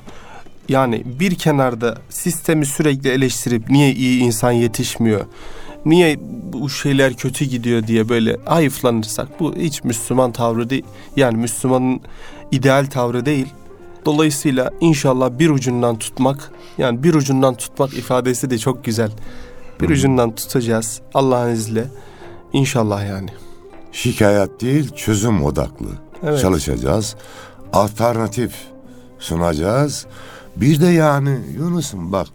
Yani 0.69 1.03
bir 1.05 1.35
kenarda 1.35 1.97
sistemi 2.09 2.65
sürekli 2.65 3.09
eleştirip 3.09 3.69
niye 3.69 3.93
iyi 3.93 4.21
insan 4.21 4.51
yetişmiyor? 4.51 5.25
Niye 5.85 6.17
bu 6.53 6.69
şeyler 6.69 7.13
kötü 7.13 7.45
gidiyor 7.45 7.87
diye 7.87 8.09
böyle 8.09 8.37
hayıflanırsak 8.45 9.39
bu 9.39 9.55
hiç 9.55 9.83
Müslüman 9.83 10.31
tavrı 10.31 10.69
değil. 10.69 10.85
Yani 11.15 11.37
Müslümanın 11.37 12.01
ideal 12.51 12.85
tavrı 12.85 13.25
değil. 13.25 13.47
Dolayısıyla 14.05 14.71
inşallah 14.81 15.39
bir 15.39 15.49
ucundan 15.49 15.99
tutmak 15.99 16.51
yani 16.77 17.03
bir 17.03 17.13
ucundan 17.13 17.55
tutmak 17.55 17.93
ifadesi 17.93 18.49
de 18.49 18.57
çok 18.57 18.85
güzel. 18.85 19.11
Bir 19.81 19.89
ucundan 19.89 20.35
tutacağız 20.35 21.01
Allah'ın 21.13 21.51
izniyle. 21.51 21.85
İnşallah 22.53 23.07
yani. 23.07 23.46
Şikayet 23.91 24.61
değil 24.61 24.95
çözüm 24.95 25.43
odaklı 25.43 25.87
Evet. 26.23 26.39
çalışacağız. 26.41 27.15
Alternatif 27.73 28.53
sunacağız. 29.19 30.05
Bir 30.55 30.81
de 30.81 30.85
yani 30.87 31.39
Yunus'um 31.57 32.11
bak 32.11 32.27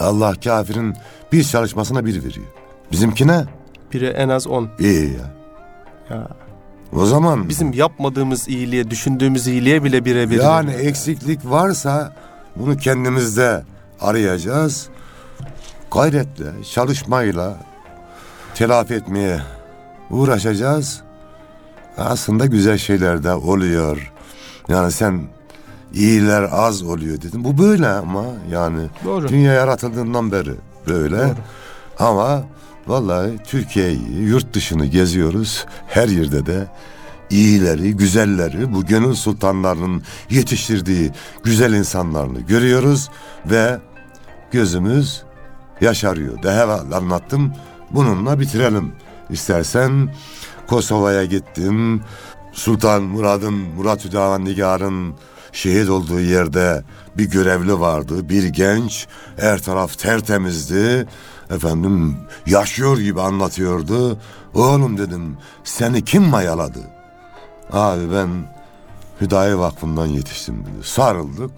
Allah 0.00 0.34
kafirin 0.44 0.94
bir 1.32 1.44
çalışmasına 1.44 2.04
bir 2.06 2.24
veriyor. 2.24 2.46
Bizimkine 2.92 3.44
Biri 3.92 4.06
en 4.06 4.28
az 4.28 4.46
10. 4.46 4.68
iyi 4.78 5.04
ya. 5.12 5.30
Ya. 6.16 6.28
O 6.92 7.06
zaman 7.06 7.48
Bizim 7.48 7.72
yapmadığımız 7.72 8.48
iyiliğe, 8.48 8.90
düşündüğümüz 8.90 9.46
iyiliğe 9.46 9.84
bile 9.84 10.04
birebir. 10.04 10.38
yani 10.42 10.70
eksiklik 10.72 11.40
varsa 11.44 12.12
bunu 12.56 12.76
kendimizde 12.76 13.62
arayacağız. 14.00 14.88
Gayretle, 15.92 16.44
çalışmayla 16.74 17.56
telafi 18.54 18.94
etmeye 18.94 19.40
uğraşacağız. 20.10 21.00
Aslında 21.98 22.46
güzel 22.46 22.78
şeyler 22.78 23.24
de 23.24 23.32
oluyor. 23.32 24.12
Yani 24.68 24.92
sen 24.92 25.22
iyiler 25.94 26.48
az 26.52 26.82
oluyor 26.82 27.22
dedim. 27.22 27.44
Bu 27.44 27.58
böyle 27.58 27.88
ama 27.88 28.24
yani 28.50 28.80
Doğru. 29.04 29.28
dünya 29.28 29.52
yaratıldığından 29.52 30.32
beri 30.32 30.54
böyle. 30.88 31.18
Doğru. 31.18 31.34
Ama 31.98 32.42
vallahi 32.86 33.38
Türkiye'yi, 33.44 34.22
yurt 34.22 34.54
dışını 34.54 34.86
geziyoruz. 34.86 35.66
Her 35.86 36.08
yerde 36.08 36.46
de 36.46 36.68
iyileri, 37.30 37.96
güzelleri, 37.96 38.74
bu 38.74 38.86
gönül 38.86 39.14
sultanlarının 39.14 40.02
yetiştirdiği 40.30 41.10
güzel 41.44 41.72
insanlarını 41.72 42.40
görüyoruz 42.40 43.10
ve 43.46 43.78
gözümüz 44.50 45.22
yaşarıyor. 45.80 46.42
Daha 46.42 46.64
evvel 46.64 46.92
anlattım. 46.96 47.52
Bununla 47.90 48.40
bitirelim. 48.40 48.92
İstersen 49.32 50.14
Kosova'ya 50.66 51.24
gittim. 51.24 52.02
Sultan 52.52 53.02
Murad'ın, 53.02 53.54
Murat 53.54 54.04
Hüdavan 54.04 54.44
Nigar'ın 54.44 55.14
şehit 55.52 55.88
olduğu 55.88 56.20
yerde 56.20 56.84
bir 57.18 57.30
görevli 57.30 57.80
vardı. 57.80 58.28
Bir 58.28 58.44
genç. 58.44 59.06
Her 59.36 59.62
taraf 59.62 59.98
tertemizdi. 59.98 61.06
Efendim 61.50 62.16
yaşıyor 62.46 62.98
gibi 62.98 63.20
anlatıyordu. 63.20 64.18
Oğlum 64.54 64.98
dedim 64.98 65.36
seni 65.64 66.04
kim 66.04 66.22
mayaladı? 66.22 66.80
Abi 67.72 68.12
ben 68.12 68.28
Hüdayi 69.20 69.58
Vakfı'ndan 69.58 70.06
yetiştim 70.06 70.60
dedi. 70.64 70.86
Sarıldık, 70.86 71.50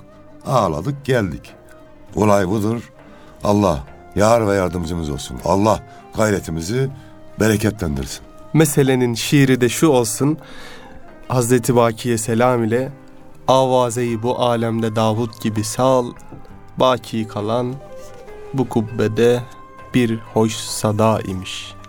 ağladık, 0.47 1.05
geldik. 1.05 1.55
Olay 2.15 2.49
budur. 2.49 2.93
Allah 3.45 3.85
yar 4.17 4.49
ve 4.49 4.55
yardımcımız 4.55 5.11
olsun. 5.11 5.39
Allah 5.45 5.81
gayretimizi 6.17 6.91
bereketlendirsin. 7.41 8.21
Meselenin 8.53 9.15
şiiri 9.15 9.61
de 9.61 9.69
şu 9.69 9.89
olsun. 9.89 10.39
Hazreti 11.29 11.77
Baki'ye 11.77 12.19
selam 12.19 12.65
ile 12.65 12.93
Avazeyi 13.49 14.23
bu 14.23 14.39
alemde 14.39 14.97
Davut 14.97 15.43
gibi 15.43 15.65
sal 15.65 16.13
Baki 16.77 17.29
kalan 17.29 17.75
bu 18.55 18.69
kubbede 18.69 19.43
bir 19.95 20.19
hoş 20.35 20.55
sada 20.55 21.21
imiş.'' 21.21 21.82